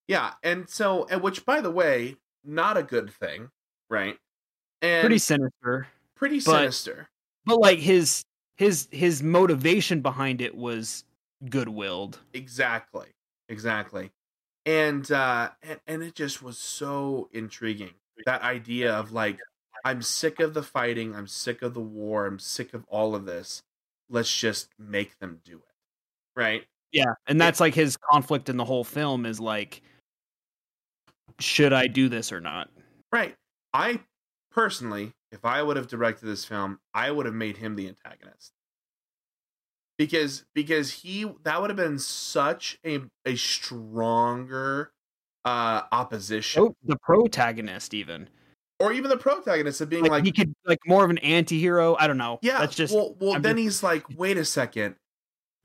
[0.08, 3.50] Yeah, and so and which by the way, not a good thing,
[3.90, 4.18] right?
[4.82, 5.88] And pretty sinister.
[6.16, 7.08] Pretty but, sinister.
[7.46, 8.26] But like his
[8.58, 11.06] his his motivation behind it was
[11.50, 12.20] good-willed.
[12.34, 13.08] Exactly.
[13.48, 14.12] Exactly.
[14.66, 17.94] And uh and, and it just was so intriguing.
[18.26, 19.40] That idea of like
[19.86, 21.16] I'm sick of the fighting.
[21.16, 22.26] I'm sick of the war.
[22.26, 23.62] I'm sick of all of this.
[24.10, 26.40] Let's just make them do it.
[26.40, 26.66] Right?
[26.92, 27.14] Yeah.
[27.28, 29.84] And that's like his conflict in the whole film is like,
[31.40, 32.70] should I do this or not?
[33.12, 33.36] Right.
[33.74, 34.00] I
[34.52, 38.54] personally, if I would have directed this film, I would have made him the antagonist.
[40.00, 44.92] Because because he that would have been such a a stronger
[45.46, 46.64] uh opposition.
[46.64, 48.30] Oh, the protagonist even
[48.80, 51.96] or even the protagonist of being like, like, he could like more of an anti-hero.
[52.00, 52.40] I don't know.
[52.42, 53.58] Yeah that's just well, well then just...
[53.58, 54.96] he's like wait a second.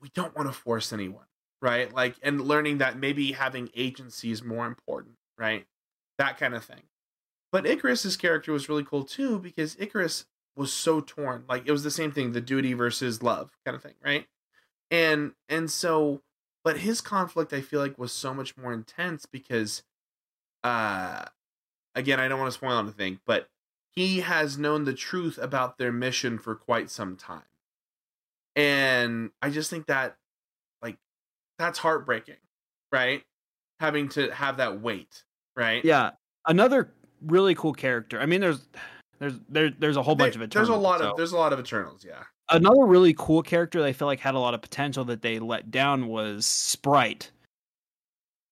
[0.01, 1.25] We don't want to force anyone
[1.61, 1.93] right?
[1.93, 5.65] Like and learning that maybe having agency is more important right?
[6.17, 6.83] That kind of thing.
[7.51, 11.43] But ikaris's character was really cool too because ikaris was so torn.
[11.47, 14.25] Like it was the same thing the duty versus love kind of thing right?
[14.89, 16.21] And and so
[16.63, 19.83] but his conflict i feel like was so much more intense because
[20.63, 21.25] uh
[21.95, 23.49] again, I don't want to spoil anything, but
[23.91, 27.43] he has known the truth about their mission for quite some time.
[28.55, 30.17] And I just think that,
[30.81, 30.97] like,
[31.57, 32.35] that's heartbreaking,
[32.91, 33.23] right?
[33.79, 35.23] Having to have that weight,
[35.55, 35.83] right?
[35.83, 36.11] Yeah.
[36.47, 38.19] Another really cool character.
[38.19, 38.67] I mean, there's
[39.19, 40.67] there's there, there's a whole bunch There- of Eternals.
[40.69, 42.03] there's a lot so- of there's a lot of Eternals.
[42.03, 42.23] Yeah.
[42.49, 45.39] another really cool character that I feel like had a lot of potential that they
[45.39, 47.31] let down was Sprite.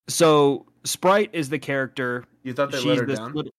[0.07, 2.25] So Sprite is the character.
[2.43, 3.33] You thought they She's let her down?
[3.33, 3.51] little-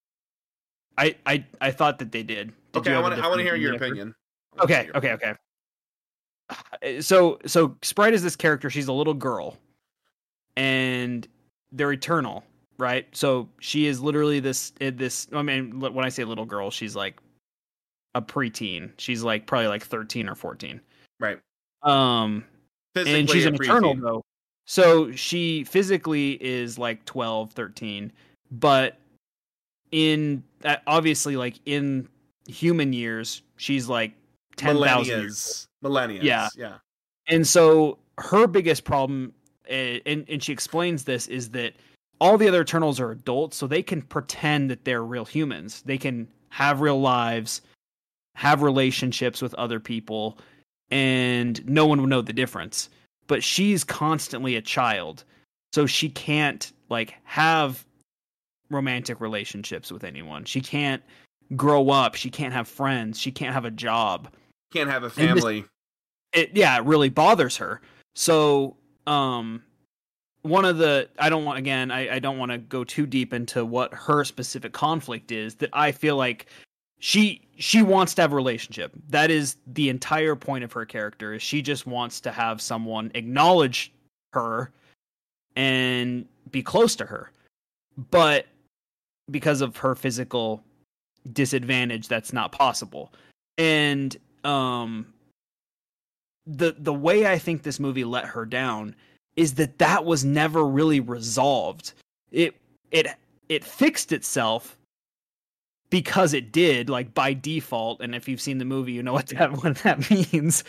[0.99, 2.53] I, I I thought that they did.
[2.73, 4.09] Did okay, I want to I want to hear your opinion?
[4.09, 4.15] opinion.
[4.55, 5.37] I wanna hear Okay, your okay, opinion.
[6.83, 7.01] okay.
[7.03, 8.69] So so Sprite is this character.
[8.71, 9.57] She's a little girl,
[10.57, 11.27] and
[11.73, 12.45] they're eternal,
[12.79, 13.07] right?
[13.13, 15.29] So she is literally this eh, this.
[15.33, 17.17] I mean, when I say little girl, she's like
[18.15, 18.91] a preteen.
[18.99, 20.81] She's like probably like thirteen or fourteen.
[21.21, 21.39] Right.
[21.83, 22.45] Um,
[22.95, 24.23] Physically and she's an eternal though.
[24.67, 28.13] So she physically is like 12, 13,
[28.51, 28.99] but
[29.91, 32.09] in uh, obviously like in
[32.47, 34.13] human years, she's like
[34.57, 35.69] ten thousand years.
[35.85, 36.23] Millennials.
[36.23, 36.49] Yeah.
[36.57, 36.77] Yeah.
[37.29, 39.33] And so her biggest problem,
[39.69, 41.75] uh, and and she explains this, is that
[42.21, 45.83] all the other Eternals are adults, so they can pretend that they're real humans.
[45.83, 47.63] They can have real lives,
[48.35, 50.39] have relationships with other people,
[50.91, 52.91] and no one would know the difference.
[53.27, 55.25] But she's constantly a child,
[55.73, 57.87] so she can't like have
[58.71, 60.45] romantic relationships with anyone.
[60.45, 61.03] She can't
[61.57, 62.15] grow up.
[62.15, 63.19] She can't have friends.
[63.21, 64.29] She can't have a job
[64.73, 65.65] Can't have a this- family.
[66.33, 67.81] it yeah it really bothers her
[68.15, 68.77] so
[69.09, 69.63] um
[70.43, 73.33] one of the i don't want again i, I don't want to go too deep
[73.35, 76.47] into what her specific conflict is that i feel like
[77.01, 81.35] she she wants to have a relationship that is the entire point of her character
[81.35, 83.93] is she just wants to have someone acknowledge
[84.33, 84.71] her
[85.57, 87.31] and be close to her
[88.11, 88.47] but
[89.31, 90.63] because of her physical
[91.33, 93.13] disadvantage that's not possible
[93.59, 95.07] and um
[96.47, 98.95] the the way I think this movie let her down
[99.37, 101.93] is that that was never really resolved.
[102.31, 102.57] It
[102.91, 103.07] it
[103.49, 104.77] it fixed itself
[105.91, 108.01] because it did, like by default.
[108.01, 110.65] And if you've seen the movie, you know what that what that means.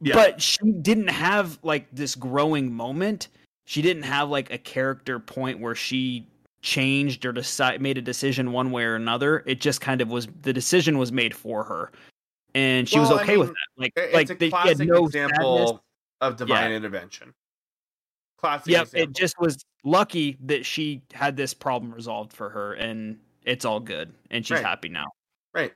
[0.00, 0.14] Yeah.
[0.14, 3.28] But she didn't have like this growing moment.
[3.66, 6.26] She didn't have like a character point where she
[6.68, 9.42] changed or decide made a decision one way or another.
[9.46, 11.90] It just kind of was the decision was made for her.
[12.54, 13.56] And she was Well, I okay with that.
[13.76, 15.80] Like It- like it's a they, classic had no example sadness.
[16.20, 17.34] of divine intervention.
[18.38, 19.02] Classic Yep, example.
[19.10, 23.80] it just was lucky that she had this problem resolved for her, and it's all
[23.80, 24.64] good, and she's Right.
[24.66, 25.06] happy now.
[25.54, 25.72] Right.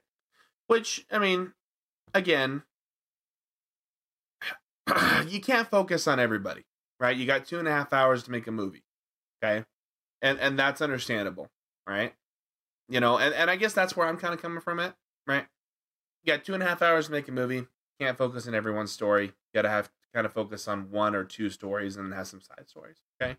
[0.67, 1.53] Which, I mean,
[2.15, 2.63] again,
[5.27, 6.63] you can't focus on everybody,
[7.01, 7.17] right?
[7.17, 8.83] You got two and a half hours to make a movie.
[9.43, 9.65] Okay.
[10.23, 11.51] And and that's understandable,
[11.87, 12.15] right?
[12.89, 14.95] You know, and, and I guess that's where I'm kind of coming from it,
[15.27, 15.47] right?
[16.23, 17.67] You got two and a half hours to make a movie.
[18.01, 19.27] Can't focus on everyone's story.
[19.27, 22.29] You gotta have to kind of focus on one or two stories and then have
[22.29, 22.99] some side stories.
[23.21, 23.37] Okay.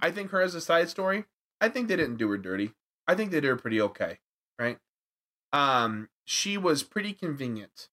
[0.00, 1.24] I think her as a side story,
[1.60, 2.72] I think they didn't do her dirty.
[3.06, 4.18] I think they did her pretty okay,
[4.58, 4.78] right?
[5.52, 7.88] um she was pretty convenient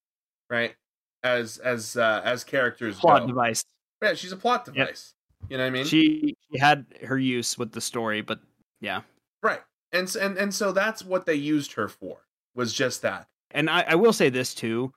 [0.50, 0.76] right
[1.24, 3.28] as as uh as characters Plot go.
[3.28, 3.66] device.
[4.02, 5.14] yeah she's a plot device
[5.50, 8.40] you know what i mean She she had her use with the story, but
[8.82, 9.02] yeah.
[9.44, 12.18] right and and and so that's what they used her for
[12.56, 14.92] was just that And I, I will say this too.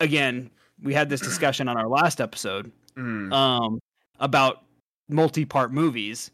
[0.00, 0.50] Again,
[0.82, 3.78] we had this discussion on our last episode Mm, um,
[4.20, 4.64] about
[5.08, 6.30] multi-part movies.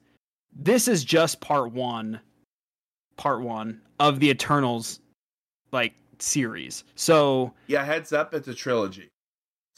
[0.52, 2.18] This is just part one,
[3.16, 4.98] part one of the Eternals,
[5.70, 6.82] like series.
[6.96, 9.08] So yeah heads up it's a trilogy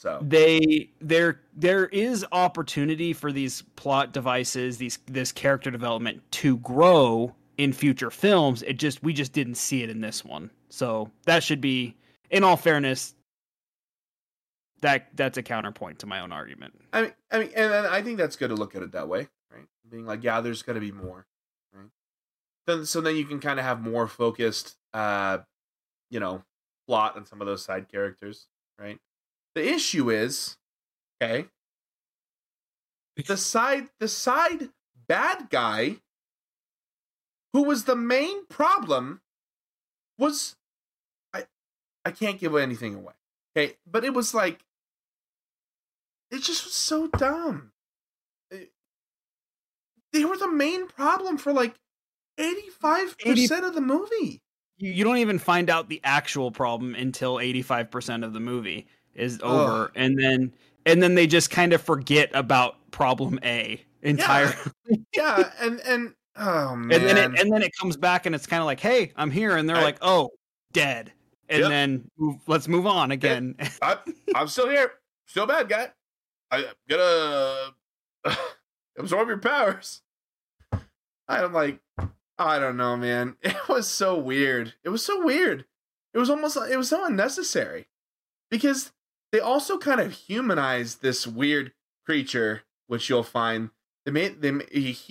[0.01, 6.57] so they there there is opportunity for these plot devices, these this character development to
[6.57, 8.63] grow in future films.
[8.63, 10.49] It just we just didn't see it in this one.
[10.69, 11.95] So that should be,
[12.31, 13.13] in all fairness,
[14.81, 16.73] that that's a counterpoint to my own argument.
[16.93, 19.07] i mean i mean and, and i think that's good to look at it that
[19.07, 21.27] way right being like yeah there's gonna be more
[21.75, 21.89] right
[22.65, 25.37] then so then you can kind of have more focused uh
[26.09, 26.41] you know
[26.87, 28.47] plot on some of those side characters
[28.79, 28.97] right
[29.55, 30.57] the issue is
[31.21, 31.47] okay
[33.25, 34.69] the side the side
[35.07, 35.97] bad guy
[37.53, 39.21] who was the main problem
[40.17, 40.55] was
[41.33, 41.45] i
[42.05, 43.13] i can't give anything away
[43.55, 43.75] okay?
[43.85, 44.59] But it was like
[46.29, 47.73] it just was so dumb.
[48.49, 48.71] It-
[50.13, 51.75] they were the main problem for like
[52.37, 54.41] 85% of the movie.
[54.77, 59.39] You, you don't even find out the actual problem until 85% of the movie is
[59.43, 59.91] over Ugh.
[59.95, 60.53] and then
[60.85, 64.53] and then they just kind of forget about problem A entirely.
[65.15, 68.47] yeah and and oh man and then it and then it comes back and it's
[68.47, 70.29] kind of like, "Hey, I'm here." And they're I- like, "Oh,
[70.73, 71.11] dead."
[71.49, 71.69] And Yep.
[71.69, 73.55] then move, let's move on again.
[73.81, 73.97] I,
[74.35, 74.93] i'm still here
[75.25, 75.89] still bad guy
[76.49, 77.71] i'm gonna
[78.97, 80.01] absorb your powers
[81.27, 81.79] i'm like
[82.39, 83.35] I don't know, man.
[83.43, 84.73] It was so weird.
[84.83, 85.65] It was so weird.
[86.13, 87.85] It was almost it was so unnecessary
[88.49, 88.91] because
[89.31, 91.73] they also kind of humanized this weird
[92.05, 93.69] creature, which you'll find
[94.05, 94.51] they made they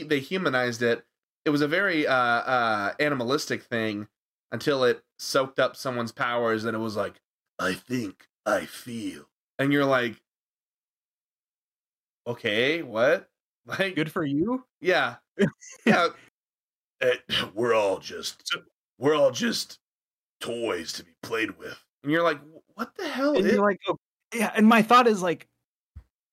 [0.04, 1.04] they humanized it.
[1.44, 4.08] It was a very uh, uh, animalistic thing
[4.52, 7.20] until it soaked up someone's powers, and it was like,
[7.58, 9.26] I think, I feel,
[9.58, 10.20] and you're like,
[12.26, 13.26] okay, what?
[13.66, 14.64] Like, Good for you.
[14.80, 15.16] yeah,
[15.86, 16.08] yeah.
[17.02, 17.16] Eh,
[17.54, 18.42] we're all just
[18.98, 19.78] we're all just
[20.40, 22.40] toys to be played with, and you're like,
[22.74, 23.36] what the hell?
[23.36, 23.96] And is you're like, oh,
[24.34, 24.52] yeah.
[24.54, 25.46] And my thought is like,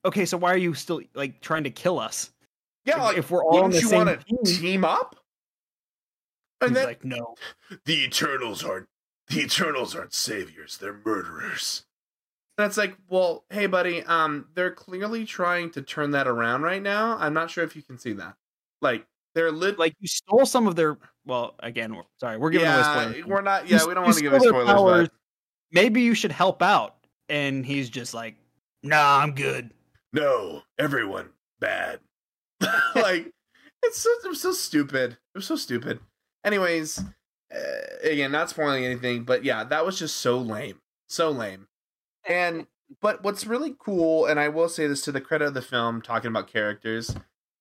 [0.06, 2.32] okay, so why are you still like trying to kill us?
[2.86, 5.16] yeah, if- like if we're all on the you same want to team- up?
[6.62, 7.36] And He's then like, no.
[7.86, 8.88] the Eternals aren't
[9.28, 11.86] the Eternals aren't saviors; they're murderers.
[12.58, 17.16] That's like, well, hey, buddy, um, they're clearly trying to turn that around right now.
[17.20, 18.34] I'm not sure if you can see that.
[18.82, 19.06] Like,
[19.36, 19.78] they're lit.
[19.78, 20.98] Like you stole some of their.
[21.28, 23.26] Well, again, we're, sorry, we're giving away yeah, spoilers.
[23.28, 23.70] we're not.
[23.70, 25.10] Yeah, s- we don't want to give away spoilers.
[25.10, 25.12] But
[25.72, 26.96] Maybe you should help out.
[27.30, 28.36] And he's just like,
[28.84, 29.72] nah, I'm good.
[30.14, 32.00] no, everyone bad.
[32.96, 33.32] like,
[33.84, 35.12] it's so it was so stupid.
[35.12, 36.00] It was so stupid.
[36.44, 37.04] Anyways,
[37.54, 37.60] uh,
[38.04, 41.68] again, not spoiling anything, but yeah, that was just so lame, so lame.
[42.28, 42.68] And
[43.02, 46.02] but what's really cool, and I will say this to the credit of the film,
[46.02, 47.16] talking about characters,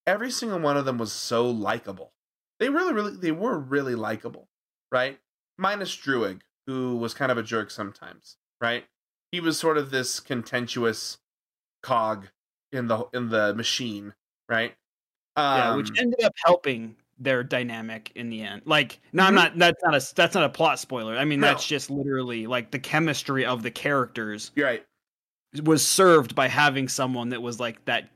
[0.07, 2.13] every single one of them was so likable.
[2.59, 4.49] They really, really, they were really likable,
[4.91, 5.19] right?
[5.59, 8.85] Minus Druig, who was kind of a jerk sometimes, right?
[9.37, 11.19] He was sort of this contentious
[11.83, 12.29] cog
[12.73, 14.15] in the in the machine,
[14.49, 14.75] right?
[15.37, 18.63] yeah, which Um, ended up helping their dynamic in the end.
[18.65, 19.37] Like, no, I'm Mhm.
[19.37, 19.59] not.
[19.59, 20.15] That's not a.
[20.15, 21.19] That's not a plot spoiler.
[21.19, 21.49] I mean, No.
[21.49, 24.87] that's just literally like the chemistry of the characters you're right.
[25.65, 28.09] was served by having someone that was like that,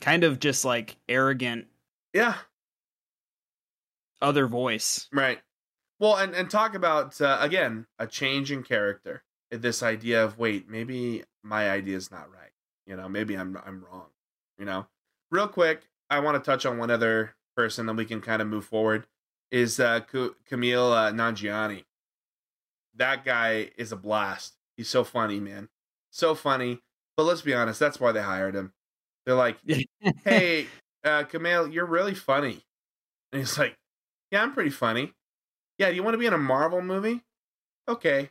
[0.00, 1.68] kind of just like arrogant
[2.12, 2.38] Yeah,
[4.20, 5.08] other voice.
[5.12, 5.40] Right.
[6.00, 9.22] Well, and and talk about uh, again a change in character.
[9.50, 12.50] This idea of wait, maybe my idea is not right.
[12.86, 14.06] You know, maybe I'm I'm wrong.
[14.58, 14.86] You know,
[15.30, 18.48] real quick, I want to touch on one other person, then we can kind of
[18.48, 19.06] move forward.
[19.50, 21.84] Is uh, Kumail uh, Nanjiani?
[22.94, 24.54] That guy is a blast.
[24.76, 25.68] He's so funny, man,
[26.10, 26.80] so funny.
[27.16, 28.72] But let's be honest, that's why they hired him.
[29.24, 29.58] They're like,
[30.24, 30.66] hey,
[31.04, 32.64] uh, Kumail, you're really funny.
[33.32, 33.76] And he's like,
[34.30, 35.12] yeah, I'm pretty funny.
[35.78, 37.22] Yeah, do you want to be in a Marvel movie?
[37.88, 38.30] Okay.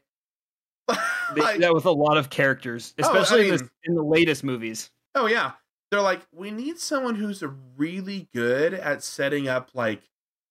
[1.36, 4.04] Like, that with a lot of characters, Oh, I especially in, mean- the, in the
[4.04, 4.91] latest movies.
[5.15, 5.52] oh yeah.
[5.91, 7.43] They're like, we need someone who's
[7.78, 10.02] really good at setting up like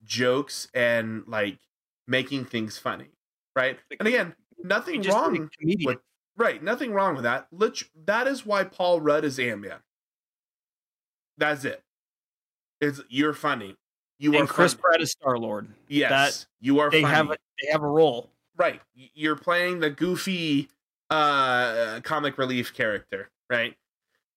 [0.04, 1.58] jokes and like
[2.06, 3.08] making things funny,
[3.56, 3.78] right?
[3.98, 5.50] And again, nothing Just wrong
[5.84, 5.98] with
[6.36, 7.48] right, nothing wrong with that.
[7.50, 9.78] Lit- that is why Paul Rudd is Ant Man.
[11.36, 11.82] That's it.
[12.80, 13.76] It's you're funny.
[14.18, 14.82] You are and Chris funny.
[14.82, 15.68] Pratt is Star Lord.
[15.88, 16.90] Yes, you are.
[16.90, 17.14] They funny.
[17.14, 18.30] have a, they have a role.
[18.56, 18.80] Right.
[18.94, 20.68] You're playing the goofy
[21.10, 23.76] uh comic relief character right?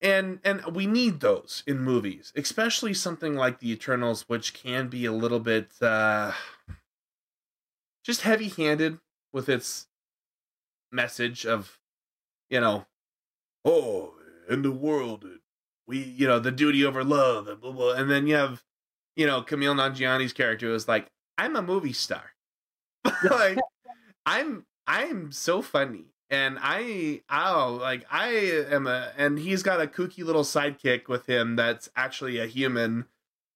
[0.01, 5.06] And and we need those in movies especially something like the eternals which can be
[5.06, 6.34] a little bit uh
[8.03, 8.99] just heavy handed
[9.34, 9.88] with its
[10.91, 11.80] message of
[12.49, 12.86] you know
[13.65, 14.13] oh
[14.49, 15.25] in the world
[15.88, 17.93] we you know the duty over love and blah blah.
[17.93, 18.63] And then you have
[19.15, 22.34] you know Kumail Nanjiani's character is like i'm a movie star.
[23.32, 23.58] Like
[24.27, 26.05] I'm I'm so funny.
[26.29, 28.27] And I oh like I
[28.69, 33.05] am a and he's got a kooky little sidekick with him that's actually a human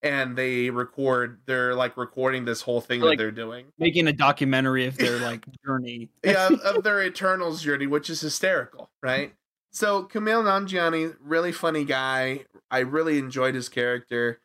[0.01, 3.65] and they record they're like recording this whole thing Like- that they're doing.
[3.77, 6.09] Making a documentary of their like journey.
[6.23, 9.33] Yeah, of, of their Eternals journey, which is hysterical, right?
[9.73, 12.45] So Kumail Nanjiani, really funny guy.
[12.69, 14.39] I really enjoyed his character.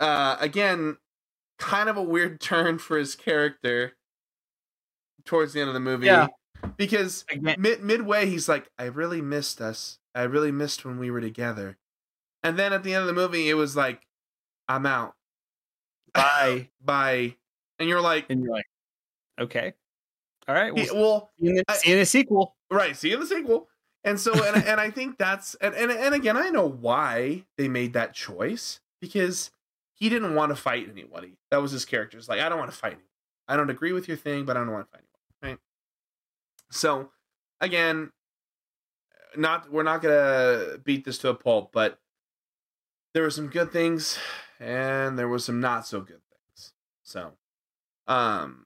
[0.00, 0.96] Uh again,
[1.60, 3.95] kind of a weird turn for his character
[5.26, 6.06] towards the end of the movie.
[6.06, 6.28] Yeah.
[6.78, 7.24] Because
[7.58, 11.76] mid- midway he's like i really missed us i really missed when we were together
[12.42, 14.00] and then at the end of the movie it was like
[14.66, 15.14] i'm out
[16.14, 16.68] bye.
[16.84, 17.34] bye
[17.78, 18.64] and you're like and you're like,
[19.38, 19.74] okay,
[20.48, 20.74] all right.
[20.74, 22.56] We'll well see, in the, I- see in the sequel.
[22.70, 23.68] right see you in the sequel
[24.02, 27.68] and so and, and i think that's and, and and again i know why they
[27.68, 29.50] made that choice because
[29.94, 32.70] he didn't want to fight anybody that was his character It's like i don't want
[32.70, 33.04] to fight anyone
[33.46, 35.02] i don't agree with your thing but i don't want to fight
[36.76, 37.10] so
[37.60, 38.10] again
[39.36, 41.98] not we're not gonna beat this to a pulp but
[43.14, 44.18] there were some good things
[44.60, 46.72] and there was some not so good things
[47.02, 47.32] so
[48.06, 48.64] um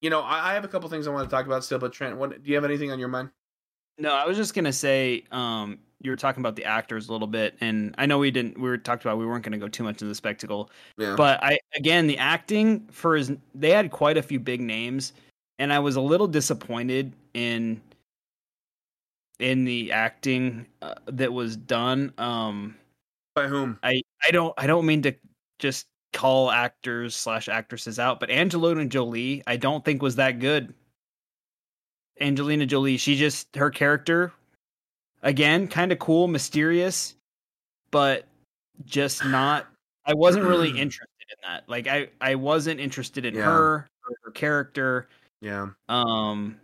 [0.00, 1.92] you know i, I have a couple things i want to talk about still but
[1.92, 3.30] trent what do you have anything on your mind
[3.98, 7.26] No, I was just gonna say, um, you were talking about the actors a little
[7.26, 8.56] bit, and I know we didn't.
[8.56, 11.16] We were talked about we weren't going to go too much into the spectacle, Yeah.
[11.16, 15.14] but I again the acting for his they had quite a few big names,
[15.58, 17.80] and I was a little disappointed in
[19.38, 22.12] in the acting uh, that was done.
[22.18, 22.76] Um,
[23.34, 23.78] By whom?
[23.82, 25.14] I I don't I don't mean to
[25.58, 30.74] just call actors slash actresses out, but Angelina Jolie I don't think was that good.
[32.20, 34.32] Angelina Jolie, she just her character
[35.22, 37.14] again kind of cool, mysterious,
[37.90, 38.26] but
[38.84, 39.66] just not.
[40.04, 41.68] I wasn't really interested in that.
[41.68, 43.44] Like I I wasn't interested in Yeah.
[43.44, 43.88] her
[44.24, 45.08] her character.
[45.40, 45.68] Yeah.
[45.88, 46.60] Um.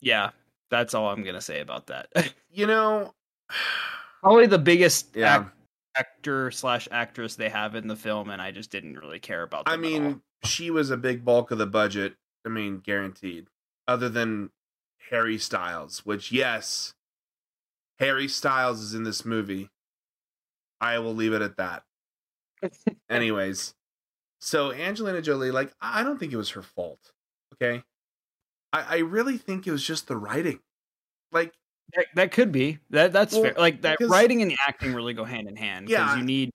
[0.00, 0.30] Yeah,
[0.70, 2.08] that's all I'm gonna say about that.
[2.50, 3.12] You know,
[4.22, 5.40] Probably the biggest Yeah.
[5.42, 5.48] ac-
[5.96, 9.64] actor slash actress they have in the film, and I just didn't really care about.
[9.66, 12.14] I mean, she was a big bulk of the budget.
[12.46, 13.48] I mean, guaranteed.
[13.86, 14.50] Other than
[15.10, 16.94] Harry Styles, which yes,
[18.00, 19.68] Harry Styles is in this movie.
[20.80, 21.82] I will leave it at that.
[23.10, 23.74] Anyways,
[24.40, 27.12] so Angelina Jolie, like, I don't think it was her fault.
[27.54, 27.82] Okay,
[28.72, 30.60] I, I really think it was just the writing.
[31.32, 31.54] Like,
[31.94, 33.12] that, that could be that.
[33.12, 33.54] That's Well, fair.
[33.56, 36.50] Like that writing and the acting really go hand in hand because Yeah, you need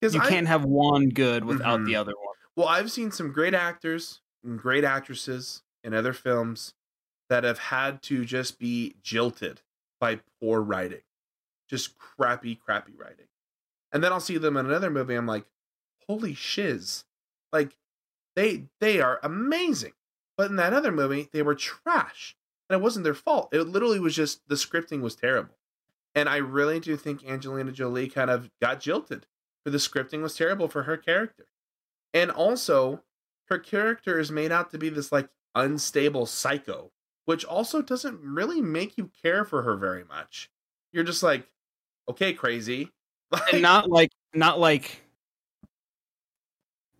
[0.00, 1.86] you I can't have one good without Mhm.
[1.86, 2.34] the other one.
[2.56, 6.74] Well, I've seen some great actors and great actresses in other films
[7.28, 9.62] that have had to just be jilted
[10.00, 11.02] by poor writing.
[11.68, 13.28] Just crappy, crappy writing.
[13.92, 15.14] And then I'll see them in another movie.
[15.14, 15.46] I'm like,
[16.08, 17.04] holy shiz.
[17.52, 17.76] Like,
[18.36, 19.92] they they are amazing.
[20.36, 22.36] But in that other movie, they were trash.
[22.68, 23.50] And it wasn't their fault.
[23.52, 25.58] It literally was just the scripting was terrible.
[26.14, 29.26] And I really do think Angelina Jolie kind of got jilted.
[29.64, 31.46] For the scripting was terrible for her character.
[32.12, 33.02] And also,
[33.48, 36.90] her character is made out to be this like unstable psycho,
[37.24, 40.50] which also doesn't really make you care for her very much.
[40.92, 41.46] You're just like,
[42.08, 42.90] okay, crazy.
[43.32, 45.00] Like, and not like not like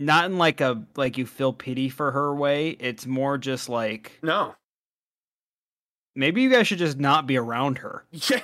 [0.05, 2.71] not in like a like you feel pity for her way.
[2.71, 4.55] It's more just like no.
[6.15, 8.05] maybe you guys should just not be around her.
[8.13, 8.41] Yeah.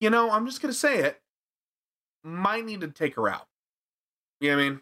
[0.00, 1.20] you know, I'm just gonna say it.
[2.24, 3.48] Might need to take her out.
[4.40, 4.80] You know what I mean?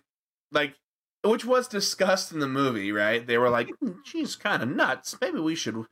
[0.53, 0.75] Like,
[1.25, 3.27] which was discussed in the movie, right?
[3.27, 5.17] They were like, "Hmm, she's kind of nuts.
[5.21, 5.87] Maybe we should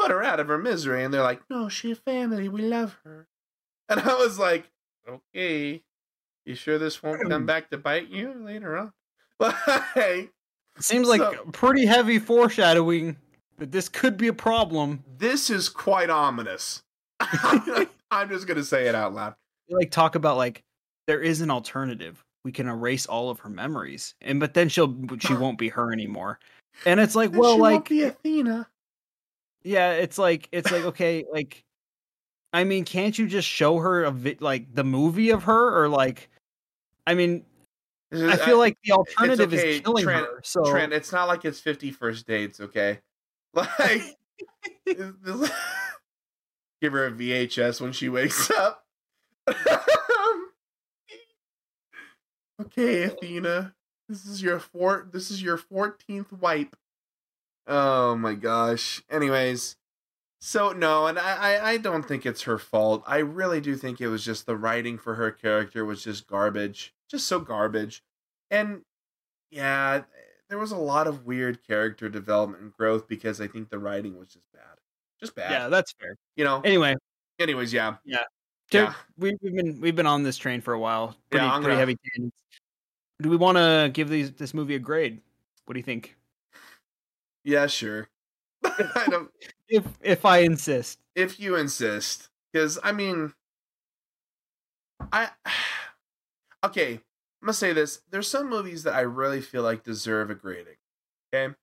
[0.00, 1.04] put her out of her misery.
[1.04, 2.48] And they're like, no, she's family.
[2.48, 3.26] We love her.
[3.88, 4.70] And I was like,
[5.08, 5.82] okay.
[6.46, 8.92] You sure this won't come back to bite you later on?
[9.96, 10.30] Like,
[10.80, 13.16] seems like So- pretty heavy foreshadowing
[13.58, 15.02] that this could be a problem.
[15.18, 16.82] this is quite ominous.
[18.10, 19.34] I'm just gonna say it out loud.
[19.68, 20.62] Like talk about like
[21.06, 22.22] there is an alternative.
[22.44, 25.92] We can erase all of her memories, and but then she'll she won't be her
[25.92, 26.38] anymore.
[26.86, 28.66] And it's like, Then well, like be Athena.
[29.62, 31.62] yeah, it's like it's like okay, like
[32.52, 35.88] I mean, can't you just show her a vi- like the movie of her or
[35.88, 36.28] like
[37.06, 37.44] I mean,
[38.12, 40.40] I uh, feel like the alternative okay, is killing Trent- her.
[40.42, 43.00] So Trent, it's not like it's 50 first dates, okay?
[43.52, 44.16] Like,
[44.86, 45.16] give
[46.92, 48.84] her a VHS when she wakes up.
[52.60, 53.74] okay, Athena,
[54.08, 55.08] this is your four.
[55.12, 56.76] This is your 14th wipe.
[57.66, 59.02] Oh my gosh.
[59.10, 59.74] Anyways,
[60.40, 63.02] so no, and I, I I don't think it's her fault.
[63.06, 66.94] I really do think it was just the writing for her character was just garbage,
[67.10, 68.02] just so garbage,
[68.50, 68.82] and
[69.50, 70.02] yeah,
[70.48, 74.18] there was a lot of weird character development and growth because I think the writing
[74.18, 74.78] was just bad,
[75.20, 75.50] just bad.
[75.50, 76.16] yeah, that's fair.
[76.36, 76.60] you know.
[76.62, 76.94] Anyway,
[77.38, 78.18] Anyways, yeah, dude,
[78.70, 78.94] Yeah.
[79.18, 81.16] we, we've been we've been on this train for a while.
[81.30, 82.30] Pretty, I'm pretty gonna- heavy.
[83.22, 85.20] Do we want to give these this movie a grade?
[85.66, 86.16] What do you think?
[87.44, 88.08] yeah, sure.
[89.68, 93.34] If if I insist, if you insist, because I mean,
[95.12, 95.30] I
[96.64, 97.00] okay.
[97.42, 98.02] I'm gonna say this.
[98.10, 100.76] There's some movies that I really feel like deserve a grading.
[101.32, 101.54] Okay.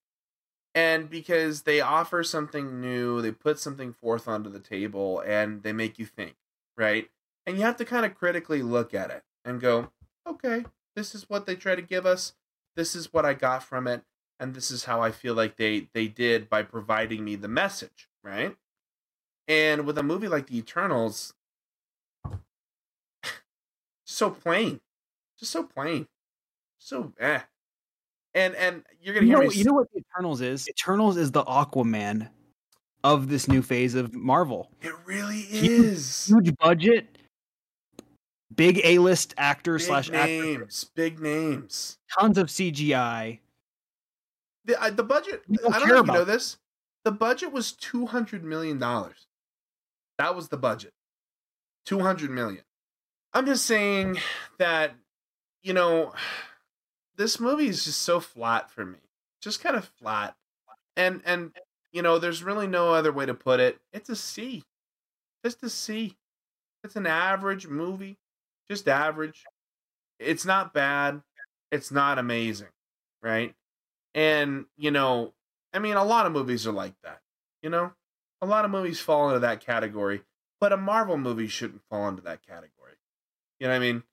[0.74, 5.74] And because they offer something new, they put something forth onto the table and they
[5.74, 6.36] make you think,
[6.78, 7.10] right?
[7.46, 9.92] And you have to kind of critically look at it and go,
[10.28, 12.34] okay, this is what they try to give us.
[12.76, 14.04] This is what I got from it.
[14.40, 18.08] And this is how I feel like they they did by providing me the message,
[18.24, 18.56] right?
[19.48, 21.34] And with a movie like The Eternals,
[24.06, 24.80] so plain,
[25.40, 26.08] just so plain,
[26.80, 27.40] so eh.
[28.34, 29.56] And and you're gonna you hear know, me.
[29.56, 30.68] you know what the Eternals is?
[30.70, 32.30] Eternals is the Aquaman
[33.04, 34.70] of this new phase of Marvel.
[34.82, 36.28] it really is.
[36.28, 37.18] Huge budget,
[38.54, 41.98] big A list actor Big slash actor, big names.
[42.20, 43.40] tons of CGI.
[44.68, 45.42] The the budget.
[45.52, 46.58] Don't I don't care know if you know this.
[47.04, 49.28] the budget was 200 million dollars.
[50.20, 50.94] That was the budget.
[51.86, 52.64] 200 million.
[53.34, 54.20] I'm just saying
[54.60, 54.92] that
[55.64, 56.14] you know
[57.16, 59.00] this movie is just so flat for me.
[59.42, 60.36] Just kind of flat.
[60.96, 61.52] And and
[61.92, 63.80] you know, there's really no other way to put it.
[63.94, 64.64] It's a C.
[65.44, 66.16] Just a C.
[66.84, 68.18] It's an average movie.
[68.70, 69.46] Just average.
[70.20, 71.22] It's not bad.
[71.72, 72.68] It's not amazing,
[73.22, 73.56] right?
[74.18, 75.36] And, you know,
[75.72, 77.22] I mean, a lot of movies are like that,
[77.62, 77.94] you know?
[78.42, 80.24] A lot of movies fall into that category,
[80.60, 82.96] but a Marvel movie shouldn't fall into that category.
[83.60, 84.04] You know what I mean?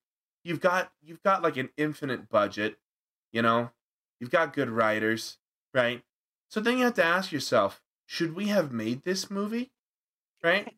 [0.44, 2.76] You've got you've got like an infinite budget,
[3.32, 3.70] you know?
[4.20, 5.38] You've got good writers,
[5.72, 6.02] right?
[6.50, 9.72] So then you have to ask yourself, should we have made this movie?
[10.42, 10.70] Right?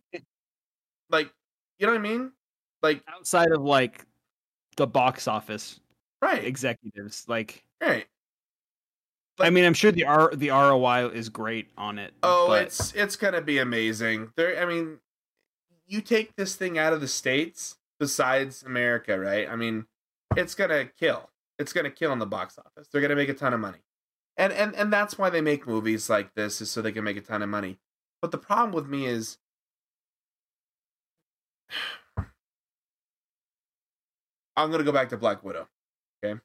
[1.10, 1.32] like,
[1.80, 2.32] you know what I mean?
[2.80, 4.06] Like outside of like
[4.76, 5.80] the box office
[6.22, 6.44] right.
[6.44, 8.06] executives, like Right.
[9.38, 12.14] I mean, I'm sure the R the ROI is great on it.
[12.22, 14.32] Oh, but it's it's gonna be amazing.
[14.36, 14.98] There, I mean,
[15.86, 19.48] you take this thing out of the states, besides America, right?
[19.48, 19.86] I mean,
[20.36, 21.30] it's gonna kill.
[21.58, 22.88] It's gonna kill in the box office.
[22.88, 23.80] They're gonna make a ton of money,
[24.36, 27.16] and and and that's why they make movies like this is so they can make
[27.18, 27.78] a ton of money.
[28.22, 29.38] But the problem with me is.
[34.58, 35.68] I'm gonna go back to Black Widow,
[36.24, 36.40] okay?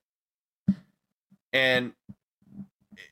[1.53, 1.93] And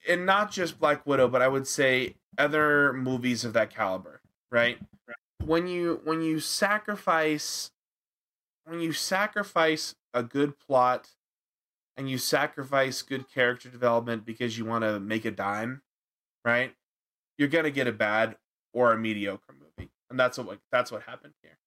[0.07, 4.21] and not just Black Widow, but I would say other movies of that caliber,
[4.51, 4.77] right?
[5.43, 7.71] When you when you sacrifice
[8.65, 11.09] when you sacrifice a good plot
[11.97, 15.82] and you sacrifice good character development because you want to make a dime,
[16.45, 16.73] right?
[17.38, 18.38] You're gonna get a bad
[18.73, 21.57] or a mediocre movie, and that's what that's what happened here,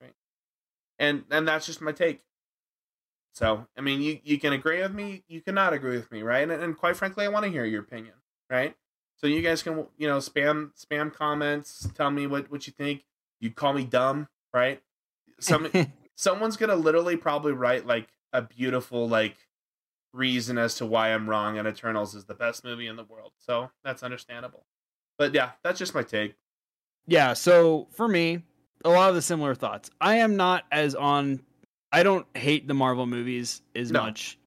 [0.00, 0.14] right?
[0.98, 2.22] And and that's just my take.
[3.34, 6.42] So, I mean, you, you can agree with me, you cannot agree with me, right?
[6.48, 8.14] And, and quite frankly, I want to hear your opinion,
[8.50, 8.76] right?
[9.16, 13.04] So you guys can, you know, spam spam comments, tell me what what you think.
[13.40, 14.82] You call me dumb, right?
[15.40, 15.68] Some
[16.16, 19.36] someone's gonna literally probably write like a beautiful like
[20.12, 23.32] reason as to why I'm wrong and Eternals is the best movie in the world.
[23.38, 24.66] So that's understandable.
[25.18, 26.34] But yeah, that's just my take.
[27.06, 27.32] yeah.
[27.32, 28.42] So for me,
[28.84, 29.90] a lot of the similar thoughts.
[30.00, 31.40] I am not as on.
[31.92, 34.02] I don't hate the Marvel movies as No.
[34.02, 34.38] much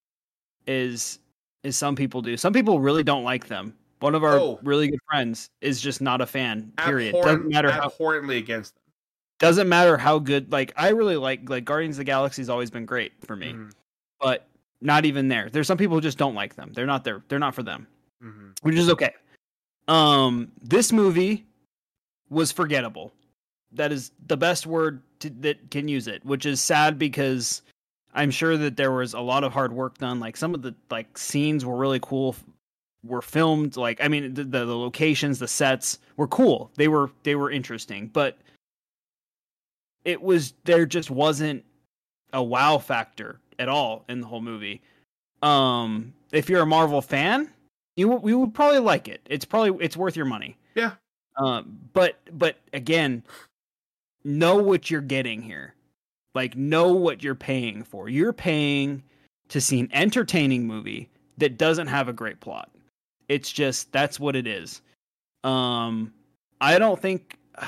[0.68, 1.20] as
[1.64, 2.38] as some people do.
[2.38, 3.74] Some people really don't like them.
[4.00, 4.60] One of our Oh.
[4.62, 6.72] really good friends is just not a fan.
[6.78, 7.16] Period.
[7.16, 8.82] Abhorrent- Doesn't matter how abhorrently against them.
[9.39, 10.52] doesn't matter how good.
[10.52, 13.72] Like I really like like Guardians of the Galaxy's always been great for me, Mhm,
[14.20, 14.48] but
[14.82, 15.50] not even there.
[15.50, 16.72] There's some people who just don't like them.
[16.74, 17.24] They're not there.
[17.28, 17.88] They're not for them.
[18.24, 18.58] mhm.
[18.64, 19.14] which is okay.
[19.88, 21.46] Um, this movie
[22.30, 23.14] was forgettable.
[23.76, 27.62] That is the best word to, that can use it, which is sad because
[28.14, 30.20] I'm sure that there was a lot of hard work done.
[30.20, 32.36] Like some of the like scenes were really cool,
[33.04, 33.78] were filmed.
[33.78, 36.72] Like I mean, the, the, the locations, the sets were cool.
[36.76, 38.38] They were they were interesting, but
[40.06, 41.64] it was there just wasn't
[42.32, 44.82] a wow factor at all in the whole movie.
[45.42, 47.50] Um, if you're a Marvel fan,
[47.98, 49.22] you w- you would probably like it.
[49.26, 50.58] It's probably it's worth your money.
[50.76, 50.92] Yeah.
[51.38, 53.24] Um, but but again,
[54.26, 55.76] know what you're getting here.
[56.34, 58.10] Like know what you're paying for.
[58.10, 59.02] You're paying
[59.50, 62.70] to see an entertaining movie that doesn't have a great plot.
[63.30, 64.82] It's just that's what it is.
[65.44, 66.14] Um,
[66.60, 67.38] I don't think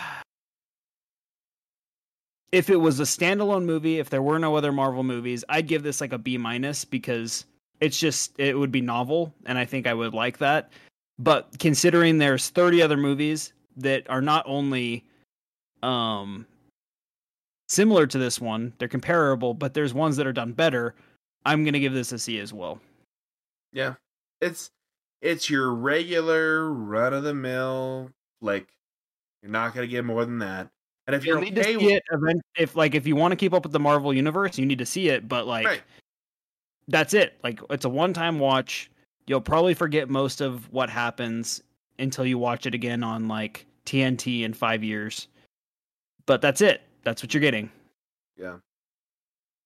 [2.51, 5.83] if it was a standalone movie, if there were no other Marvel movies, I'd give
[5.83, 7.45] this like a B minus because
[7.79, 10.71] it's just it would be novel and I think I would like that.
[11.19, 15.05] But considering there's 30 other movies that are not only
[15.83, 16.45] um
[17.69, 20.95] similar to this one, they're comparable, but there's ones that are done better,
[21.45, 22.79] I'm to give this a C as well.
[23.73, 23.95] Yeah.
[24.41, 24.71] It's
[25.21, 28.11] it's your regular run of the mill
[28.41, 28.67] like
[29.41, 30.67] You're not gonna get more than that.
[31.07, 33.15] And if you're You need to okay see with it event- if like if you
[33.15, 35.65] want to keep up with the Marvel universe, you need to see it, but like
[35.65, 35.81] right,
[36.87, 37.37] that's it.
[37.43, 38.89] Like it's a one-time watch.
[39.25, 41.61] You'll probably forget most of what happens
[41.99, 45.27] until you watch it again on like TNT in 5 years.
[46.27, 46.81] But that's it.
[47.03, 47.71] That's what you're getting.
[48.37, 48.57] yeah.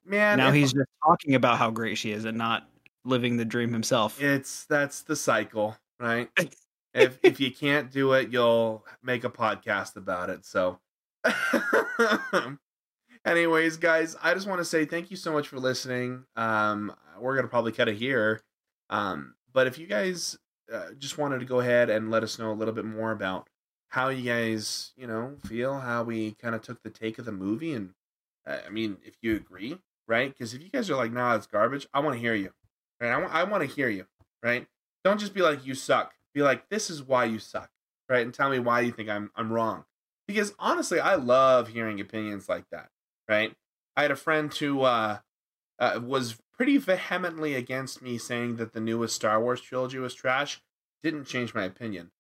[0.05, 0.39] man.
[0.39, 2.69] now he's just talking about how great she is and not
[3.05, 4.21] living the dream himself.
[4.21, 6.29] It's that's the cycle, right?
[6.97, 10.45] if if you can't do it, you'll make a podcast about it.
[10.45, 10.81] So
[13.25, 16.25] anyways, guys, I just want to say thank you so much for listening.
[16.37, 18.43] Um we're going to probably cut it here.
[18.91, 20.39] Um but if you guys
[20.73, 23.49] uh, just wanted to go ahead and let us know a little bit more about
[23.89, 27.33] how you guys, you know, feel how we kind of took the take of the
[27.33, 27.91] movie and
[28.47, 30.33] uh, I mean, if you agree, right?
[30.33, 32.53] Because if you guys are like, "Nah, it's garbage," I want to hear you.
[33.01, 33.11] Right?
[33.11, 34.07] I want I want to hear you,
[34.43, 34.67] right?
[35.05, 37.71] Don't just be like, "You suck." Be like, "This is why you suck,"
[38.11, 38.21] right?
[38.21, 39.87] And tell me why you think I'm I'm wrong.
[40.29, 42.91] Because honestly, I love hearing opinions like that,
[43.27, 43.57] right?
[43.97, 45.21] I had a friend who uh,
[45.79, 50.61] uh, was pretty vehemently against me saying that the newest Star Wars trilogy was trash.
[51.03, 52.11] Didn't change my opinion,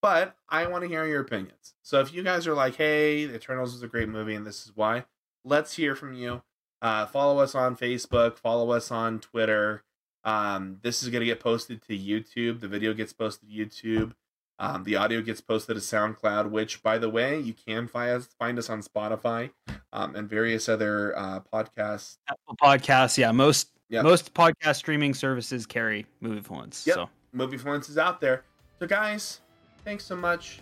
[0.00, 1.74] but I want to hear your opinions.
[1.82, 4.64] So if you guys are like, "Hey, The Eternals is a great movie and this
[4.64, 5.06] is why,"
[5.44, 6.42] let's hear from you.
[6.80, 8.38] Uh, follow us on Facebook.
[8.38, 9.82] Follow us on Twitter.
[10.24, 12.60] Um, this is going to get posted to YouTube.
[12.60, 14.12] The video gets posted to YouTube.
[14.58, 18.28] Um, the audio gets posted to SoundCloud, which, by the way, you can find us,
[18.38, 19.50] find us on Spotify
[19.92, 22.18] um, and various other uh, podcasts.
[22.28, 24.02] Apple Podcasts, yeah, most Yep.
[24.02, 26.86] most podcast streaming services carry movie influence.
[26.86, 26.94] Yep.
[26.94, 28.42] So Movie Fluence is out there.
[28.80, 29.40] So, guys,
[29.84, 30.60] thanks so much.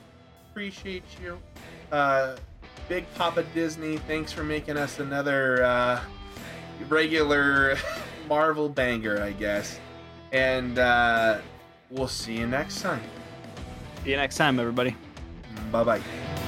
[0.50, 1.38] Appreciate you.
[1.90, 2.36] Uh,
[2.88, 6.00] Big Papa Disney, thanks for making us another uh,
[6.88, 7.76] regular
[8.32, 9.78] Marvel banger, I guess.
[10.32, 11.42] And uh,
[11.90, 13.02] we'll see you next time.
[14.02, 14.96] see you next time, everybody.
[15.70, 16.41] Bye bye.